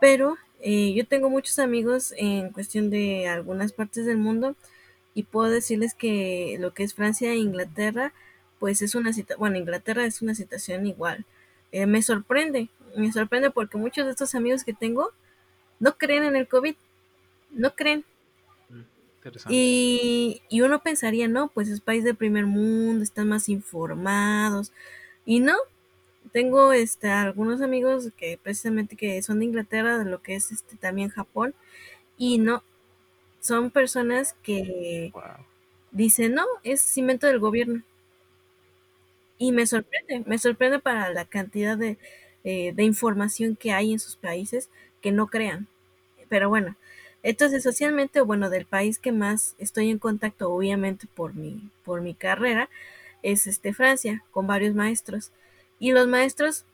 [0.00, 4.56] pero eh, yo tengo muchos amigos en cuestión de algunas partes del mundo
[5.14, 8.12] y puedo decirles que lo que es Francia e Inglaterra,
[8.60, 11.24] pues es una cita, bueno, Inglaterra es una situación igual.
[11.72, 15.10] Eh, me sorprende, me sorprende porque muchos de estos amigos que tengo
[15.80, 16.76] no creen en el COVID,
[17.52, 18.04] no creen.
[19.48, 24.72] Y, y uno pensaría, no, pues es país de primer mundo, están más informados.
[25.26, 25.56] Y no,
[26.32, 30.76] tengo este, algunos amigos que precisamente que son de Inglaterra, de lo que es este,
[30.76, 31.54] también Japón,
[32.18, 32.64] y no,
[33.40, 35.44] son personas que Wow.
[35.92, 37.82] dicen, no, es invento del gobierno.
[39.38, 41.98] Y me sorprende, me sorprende para la cantidad de,
[42.44, 44.70] eh, de información que hay en sus países
[45.00, 45.66] que no crean.
[46.28, 46.76] Pero bueno,
[47.22, 52.14] entonces socialmente, bueno, del país que más estoy en contacto, obviamente por mi, por mi
[52.14, 52.68] carrera,
[53.22, 55.32] es este Francia, con varios maestros.
[55.78, 56.64] Y los maestros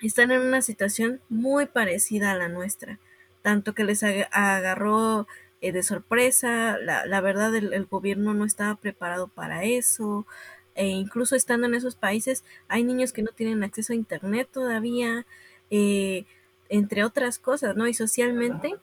[0.00, 2.98] están en una situación muy parecida a la nuestra,
[3.42, 5.26] tanto que les ag- agarró
[5.60, 10.26] eh, de sorpresa, la, la verdad el, el gobierno no estaba preparado para eso,
[10.74, 15.26] e incluso estando en esos países hay niños que no tienen acceso a internet todavía,
[15.70, 16.26] eh,
[16.68, 17.86] entre otras cosas, ¿no?
[17.86, 18.74] Y socialmente,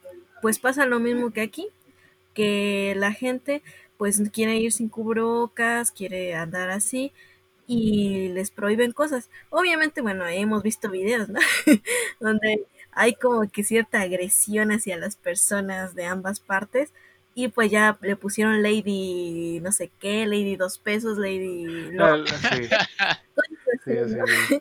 [0.44, 1.70] pues pasa lo mismo que aquí,
[2.34, 3.64] que la gente
[3.98, 7.14] pues quiere ir sin cubrebocas, quiere andar así,
[7.68, 9.30] y les prohíben cosas.
[9.50, 11.40] Obviamente, bueno, hemos visto videos, ¿no?
[12.20, 16.94] Donde hay como que cierta agresión hacia las personas de ambas partes
[17.36, 22.18] y pues ya le pusieron Lady no sé qué, Lady dos pesos, Lady lo Ah,
[22.26, 22.68] Sí,
[23.86, 24.18] sí, sí,
[24.48, 24.60] sí.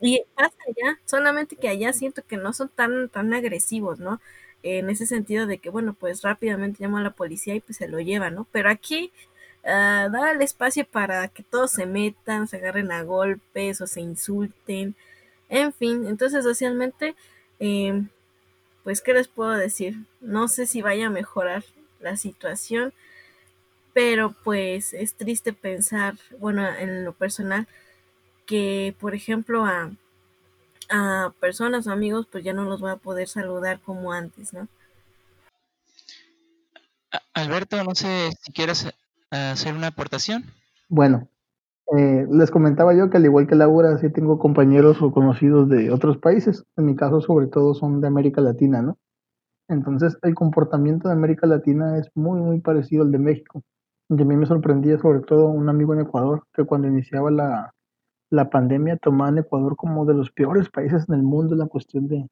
[0.00, 4.20] y pasa allá, solamente que allá siento que no son tan, tan agresivos, ¿no?
[4.62, 7.88] En ese sentido de que, bueno, pues rápidamente llama a la policía y pues se
[7.88, 8.46] lo lleva, ¿no?
[8.52, 9.12] Pero aquí
[9.64, 14.00] ah, da el espacio para que todos se metan, se agarren a golpes o se
[14.00, 14.94] insulten,
[15.50, 17.16] en fin, entonces socialmente,
[17.58, 18.04] eh,
[18.84, 19.96] pues, ¿qué les puedo decir?
[20.20, 21.64] No sé si vaya a mejorar
[22.00, 22.92] la situación,
[23.92, 27.66] pero pues es triste pensar, bueno, en lo personal,
[28.46, 29.90] que por ejemplo a
[30.90, 34.68] a personas o amigos, pues ya no los voy a poder saludar como antes, ¿no?
[37.34, 38.92] Alberto, no sé si quieres eh,
[39.36, 40.44] hacer una aportación.
[40.88, 41.28] Bueno,
[41.96, 45.90] eh, les comentaba yo que al igual que Laura, sí tengo compañeros o conocidos de
[45.90, 46.64] otros países.
[46.76, 48.98] En mi caso, sobre todo, son de América Latina, ¿no?
[49.68, 53.62] Entonces, el comportamiento de América Latina es muy, muy parecido al de México.
[54.08, 57.72] Y a mí me sorprendía sobre todo un amigo en Ecuador que cuando iniciaba la,
[58.30, 62.08] la pandemia tomaban Ecuador como de los peores países en el mundo en la cuestión
[62.08, 62.28] de,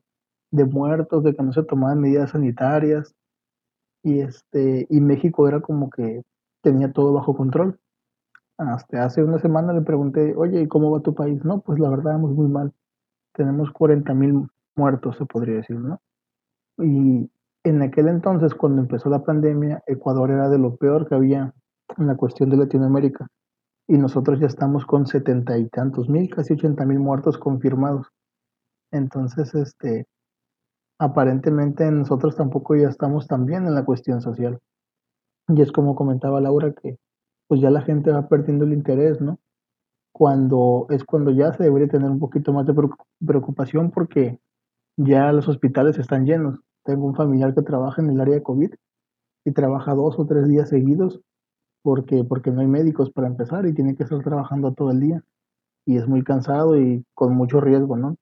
[0.51, 3.15] de muertos, de que no se tomaban medidas sanitarias
[4.03, 6.23] y este y México era como que
[6.63, 7.79] tenía todo bajo control.
[8.57, 11.45] Hasta hace una semana le pregunté, oye, ¿y cómo va tu país?
[11.45, 12.73] No, pues la verdad vamos muy mal.
[13.35, 16.01] Tenemos 40 mil muertos, se podría decir, ¿no?
[16.79, 17.31] Y
[17.65, 21.53] en aquel entonces, cuando empezó la pandemia, Ecuador era de lo peor que había
[21.97, 23.29] en la cuestión de Latinoamérica.
[23.89, 28.09] Y nosotros ya estamos con setenta y tantos mil, casi ochenta mil muertos confirmados.
[28.93, 30.07] Entonces, este,
[30.99, 34.59] aparentemente nosotros tampoco ya estamos tan bien en la cuestión social.
[35.49, 36.99] Y es como comentaba Laura que
[37.49, 39.39] pues ya la gente va perdiendo el interés, ¿no?
[40.13, 42.75] Cuando es cuando ya se debería tener un poquito más de
[43.25, 44.39] preocupación porque
[44.99, 46.61] ya los hospitales están llenos.
[46.85, 48.75] Tengo un familiar que trabaja en el área de COVID
[49.47, 51.23] y trabaja dos o tres días seguidos
[51.89, 55.23] porque, porque no hay médicos para empezar y tiene que estar trabajando todo el día
[55.87, 58.17] y es muy cansado y con mucho riesgo, ¿no?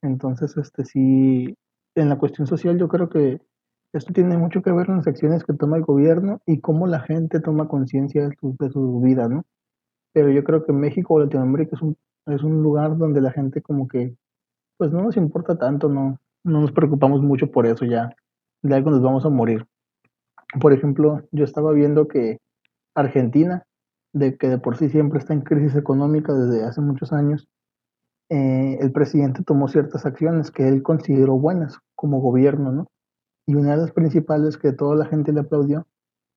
[0.00, 1.56] Entonces, este sí,
[1.96, 3.40] en la cuestión social yo creo que
[3.92, 7.00] esto tiene mucho que ver con las acciones que toma el gobierno y cómo la
[7.00, 9.42] gente toma conciencia de de su vida, ¿no?
[10.12, 13.60] Pero yo creo que México o Latinoamérica es un, es un lugar donde la gente
[13.60, 14.14] como que,
[14.76, 18.14] pues no nos importa tanto, no, no nos preocupamos mucho por eso ya,
[18.62, 19.66] de algo nos vamos a morir.
[20.60, 22.38] Por ejemplo, yo estaba viendo que
[22.94, 23.64] Argentina,
[24.12, 27.48] de que de por sí siempre está en crisis económica desde hace muchos años,
[28.30, 32.86] eh, el presidente tomó ciertas acciones que él consideró buenas como gobierno, ¿no?
[33.46, 35.86] Y una de las principales que toda la gente le aplaudió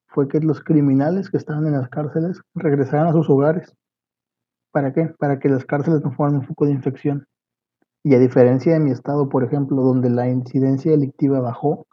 [0.08, 3.74] fue que los criminales que estaban en las cárceles regresaran a sus hogares.
[4.72, 5.14] ¿Para qué?
[5.18, 7.26] Para que las cárceles no fueran un foco de infección.
[8.04, 11.86] Y a diferencia de mi estado, por ejemplo, donde la incidencia delictiva bajó,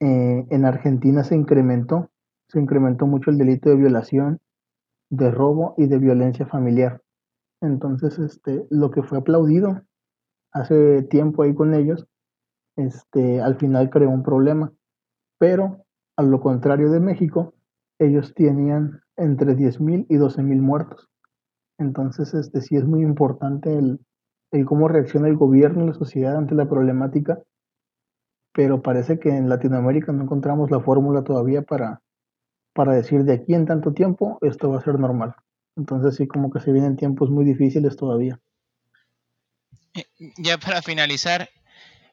[0.00, 2.10] eh, en Argentina se incrementó,
[2.48, 4.40] se incrementó mucho el delito de violación,
[5.10, 7.02] de robo y de violencia familiar.
[7.60, 9.82] Entonces, este, lo que fue aplaudido
[10.52, 12.06] hace tiempo ahí con ellos
[12.76, 14.72] este, al final creó un problema.
[15.38, 15.84] Pero,
[16.16, 17.54] a lo contrario de México,
[17.98, 21.08] ellos tenían entre 10.000 y 12.000 muertos.
[21.78, 24.00] Entonces, este, sí es muy importante el,
[24.52, 27.42] el cómo reacciona el gobierno y la sociedad ante la problemática,
[28.52, 32.00] pero parece que en Latinoamérica no encontramos la fórmula todavía para,
[32.74, 35.34] para decir de aquí en tanto tiempo esto va a ser normal.
[35.76, 38.40] Entonces sí como que se vienen tiempos muy difíciles todavía.
[39.94, 40.04] Eh,
[40.36, 41.48] ya para finalizar,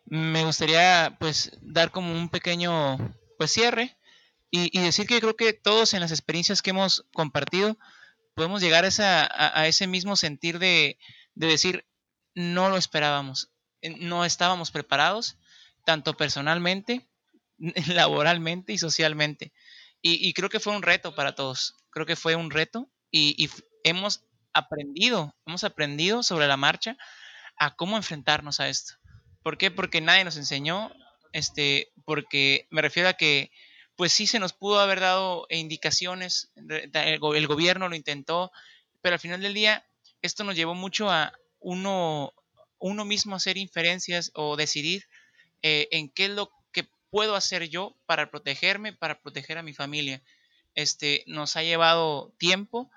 [0.06, 2.98] me gustaría pues dar como un pequeño
[3.38, 3.98] pues cierre
[4.54, 7.78] y, decir que creo que todos en las experiencias que hemos compartido
[8.34, 10.98] podemos llegar a, ese mismo sentir de,
[11.36, 11.86] decir
[12.36, 13.50] no lo esperábamos,
[14.00, 15.38] no estábamos preparados,
[15.86, 17.08] tanto personalmente,
[17.88, 19.54] laboralmente y socialmente.
[20.04, 23.50] Y, creo que fue un reto para todos, creo que fue un reto y, y
[23.84, 26.98] hemos aprendido, hemos aprendido sobre la marcha
[27.58, 28.94] a cómo enfrentarnos a esto.
[29.44, 29.70] ¿Por qué?
[29.70, 30.92] Porque nadie nos enseñó,
[31.34, 33.52] este, porque me refiero a que
[33.96, 38.52] pues sí se nos pudo haber dado indicaciones, el, gobierno lo intentó,
[39.02, 39.86] pero al final del día
[40.22, 42.34] esto nos llevó mucho a uno,
[42.80, 45.08] uno mismo hacer inferencias o decidir
[45.62, 46.52] eh, en qué es lo
[47.12, 50.24] puedo hacer yo para protegerme, para proteger a mi familia.
[50.74, 52.90] Este, nos ha llevado tiempo,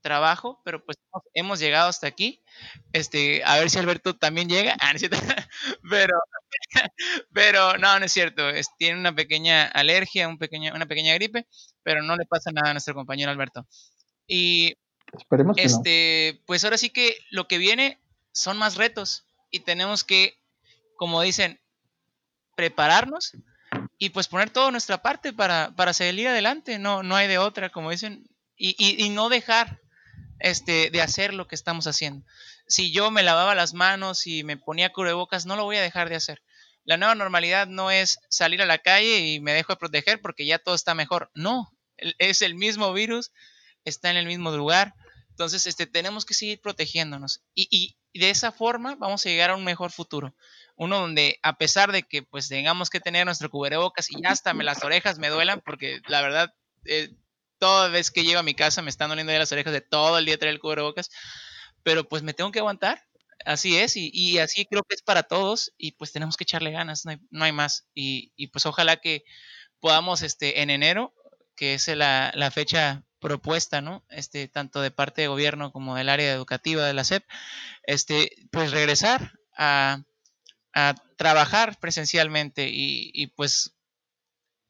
[0.00, 0.96] trabajo, pero pues
[1.34, 2.42] hemos llegado hasta aquí.
[2.92, 4.76] Este, a ver si Alberto también llega.
[4.80, 4.92] Ah,
[5.90, 6.18] pero,
[7.32, 8.42] pero no, no es cierto.
[8.78, 11.46] tiene una pequeña alergia, un pequeño, una pequeña gripe,
[11.82, 13.66] pero no le pasa nada a nuestro compañero Alberto.
[14.28, 14.76] Y
[15.12, 18.00] Esperemos que este, pues ahora sí que lo que viene
[18.32, 20.38] son más retos y tenemos que,
[20.96, 21.60] como dicen,
[22.54, 23.36] prepararnos
[23.98, 26.78] y pues poner toda nuestra parte para, para salir adelante.
[26.78, 29.80] No, no hay de otra, como dicen, y, y no dejar
[30.38, 32.26] este, de hacer lo que estamos haciendo.
[32.66, 36.08] Si yo me lavaba las manos y me ponía cubrebocas, no lo voy a dejar
[36.08, 36.42] de hacer.
[36.84, 40.46] La nueva normalidad no es salir a la calle y me dejo de proteger porque
[40.46, 41.30] ya todo está mejor.
[41.34, 43.32] No, es el mismo virus,
[43.84, 44.94] está en el mismo lugar.
[45.30, 47.42] Entonces, este, tenemos que seguir protegiéndonos.
[47.54, 50.34] Y, y, de esa forma vamos a llegar a un mejor futuro.
[50.76, 54.64] Uno donde, a pesar de que pues tengamos que tener nuestro cubrebocas y hasta me
[54.64, 56.54] las orejas me duelan, porque la verdad,
[56.84, 57.10] eh,
[57.58, 60.18] toda vez que llego a mi casa me están doliendo ya las orejas de todo
[60.18, 61.10] el día traer el cubrebocas,
[61.82, 63.02] pero pues me tengo que aguantar,
[63.44, 67.04] así es, y, así creo que es para todos, y pues tenemos que echarle ganas,
[67.30, 69.24] no hay, más, y, pues ojalá que
[69.80, 71.14] podamos este, en enero,
[71.54, 74.04] que es la, fecha propuesta, ¿no?
[74.10, 77.24] Este, tanto de parte de gobierno como del área educativa de la SEP,
[77.84, 80.02] este, pues regresar a,
[81.16, 83.74] trabajar presencialmente y, y, pues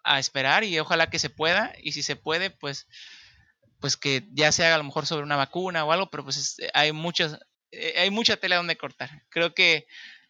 [0.05, 2.87] a esperar y ojalá que se pueda y si se puede pues
[3.81, 6.57] pues que ya se haga a lo mejor sobre una vacuna o algo pero pues
[6.75, 7.41] hay muchas
[7.73, 9.25] eh, hay mucha tela donde cortar.
[9.29, 9.87] Creo que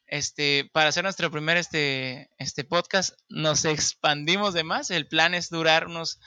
[0.06, 5.50] este para hacer nuestro primer este este podcast nos expandimos de más el plan es
[5.50, 6.20] durar unos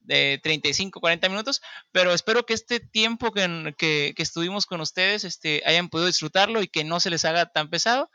[0.00, 5.22] de 35 40 minutos pero espero que este tiempo que, que, que estuvimos con ustedes
[5.22, 8.10] este hayan podido disfrutarlo y que no se les haga tan pesado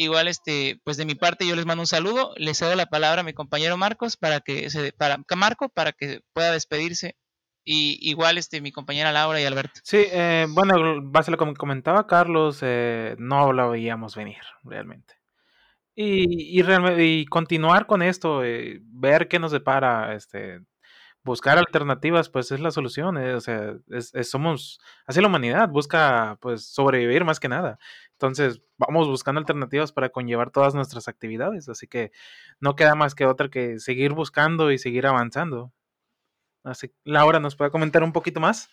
[0.00, 3.22] Igual, este, pues de mi parte yo les mando un saludo, le cedo la palabra
[3.22, 7.16] a mi compañero Marcos para que se, para Marco para que pueda despedirse
[7.64, 9.80] y igual este mi compañera Laura y Alberto.
[9.82, 15.14] Sí, eh, bueno, base lo que comentaba Carlos, eh, no lo veíamos venir realmente.
[15.96, 20.60] y, y, continuar con esto, eh, ver qué nos depara, este,
[21.28, 23.16] buscar alternativas, pues es la solución.
[23.18, 23.76] Eh, o sea,
[24.24, 27.78] somos, así la humanidad busca, pues, sobrevivir más que nada.
[28.12, 31.68] Entonces, vamos buscando alternativas para conllevar todas nuestras actividades.
[31.68, 32.10] Así que
[32.58, 35.72] no queda más que otra que seguir buscando y seguir avanzando.
[36.64, 38.68] Así, Laura, ¿nos puede comentar un poquito más?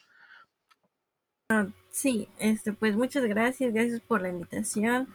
[1.49, 5.08] Ah, sí, este, pues muchas gracias, gracias por la invitación.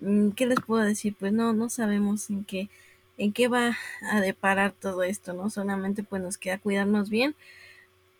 [0.00, 1.16] Mm, ¿Qué les puedo decir?
[1.18, 2.68] Pues no, no sabemos en qué,
[3.18, 3.76] en qué va
[4.10, 5.50] a deparar todo esto, ¿no?
[5.50, 7.34] Solamente pues nos queda cuidarnos bien.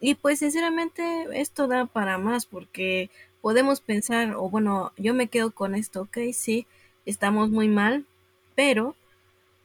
[0.00, 5.52] Y pues sinceramente esto da para más porque podemos pensar, o bueno, yo me quedo
[5.52, 6.66] con esto, ok, sí,
[7.06, 8.04] estamos muy mal,
[8.54, 8.96] pero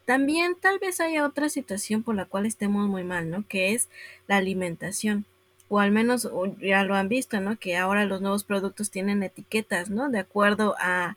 [0.06, 3.46] también tal vez haya otra situación por la cual estemos muy mal, ¿no?
[3.48, 3.90] Que es
[4.28, 5.26] la alimentación.
[5.70, 6.30] O al menos
[6.60, 7.58] ya lo han visto, ¿no?
[7.58, 10.10] Que ahora los nuevos productos tienen etiquetas, ¿no?
[10.10, 11.16] De acuerdo a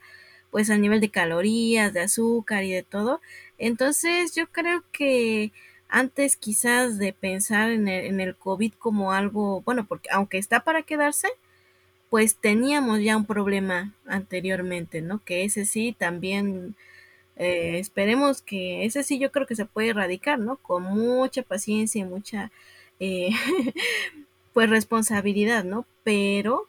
[0.49, 3.19] pues al nivel de calorías, de azúcar y de todo.
[3.57, 5.51] Entonces yo creo que
[5.89, 11.27] antes quizás de pensar en el, COVID como algo, bueno, porque aunque está para quedarse,
[12.09, 15.23] pues teníamos ya un problema anteriormente, ¿no?
[15.23, 16.75] Que ese sí también
[17.37, 20.57] eh, esperemos que ese sí yo creo que se puede erradicar, ¿no?
[20.57, 22.51] Con mucha paciencia y mucha,
[22.99, 23.29] eh,
[24.53, 25.85] pues responsabilidad, ¿no?
[26.03, 26.67] Pero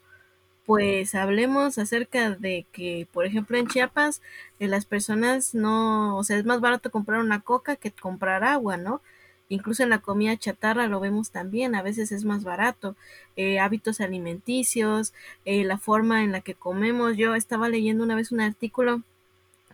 [0.66, 4.20] pues hablemos acerca de que, por ejemplo, en Chiapas,
[4.58, 8.76] eh, las personas no, o sea, es más barato comprar una coca que comprar agua,
[8.76, 9.00] ¿no?
[9.48, 12.96] Incluso en la comida chatarra lo vemos también, a veces es más barato.
[13.36, 15.14] Eh, hábitos alimenticios,
[15.44, 17.16] eh, la forma en la que comemos.
[17.16, 19.02] Yo estaba leyendo una vez un artículo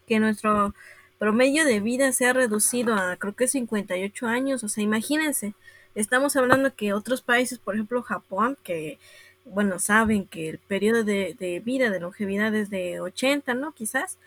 [0.06, 0.74] que nuestro
[1.18, 5.54] promedio de vida se ha reducido a creo que 58 años, o sea, imagínense,
[5.94, 8.98] estamos hablando que otros países, por ejemplo Japón, que
[9.44, 13.72] bueno, saben que el periodo de, vida, de longevidad es de 80, ¿no?
[13.72, 14.18] Quizás.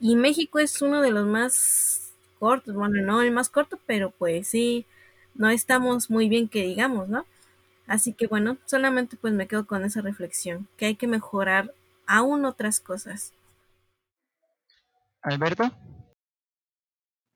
[0.00, 4.48] Y México es uno de los más cortos, bueno, no el más corto, pero pues
[4.48, 4.86] sí,
[5.34, 7.24] no estamos muy bien que digamos, ¿no?
[7.86, 11.72] Así que bueno, solamente pues me quedo con esa reflexión, que hay que mejorar
[12.06, 13.32] aún otras cosas.
[15.22, 15.64] Alberto.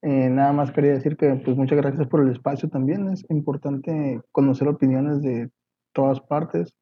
[0.03, 3.09] Eh, nada más quería decir que pues muchas gracias por el espacio también.
[3.09, 5.51] Es importante conocer opiniones de
[5.93, 6.73] todas partes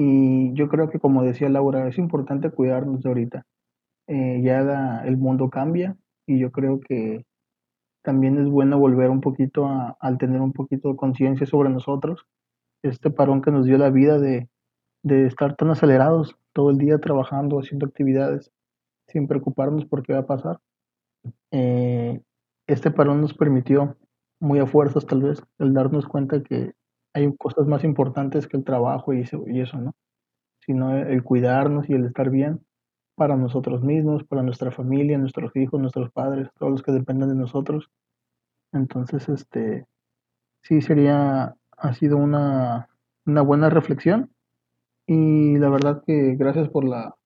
[0.00, 3.46] y yo creo que, como decía Laura, es importante cuidarnos de ahorita.
[4.06, 7.26] Eh, ya el mundo cambia y yo creo que
[8.04, 12.28] también es bueno volver un poquito a, al tener un poquito de conciencia sobre nosotros.
[12.84, 14.48] Este parón que nos dio la vida de,
[15.02, 18.52] de estar tan acelerados todo el día trabajando, haciendo actividades,
[19.08, 20.60] sin preocuparnos por qué va a pasar.
[21.50, 22.22] Eh,
[22.68, 23.96] este parón nos permitió,
[24.38, 26.74] muy a fuerzas tal vez, el darnos cuenta que
[27.14, 29.94] hay cosas más importantes que el trabajo y eso, ¿no?
[30.60, 32.60] Sino el cuidarnos y el estar bien
[33.14, 37.34] para nosotros mismos, para nuestra familia, nuestros hijos, nuestros padres, todos los que dependen de
[37.34, 37.90] nosotros.
[38.72, 39.86] Entonces, este,
[40.62, 42.88] sí sería, ha sido una,
[43.26, 44.30] una buena reflexión
[45.06, 47.16] y la verdad que gracias por la,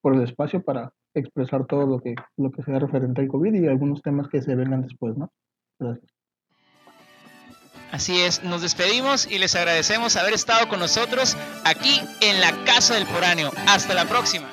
[0.00, 3.66] por el espacio para expresar todo lo que, lo que sea referente al COVID y
[3.68, 5.30] algunos temas que se vengan después, ¿no?
[5.78, 6.15] Gracias.
[7.92, 12.94] Así es, nos despedimos y les agradecemos haber estado con nosotros aquí en la Casa
[12.94, 13.52] del Foráneo.
[13.66, 14.50] Hasta la próxima.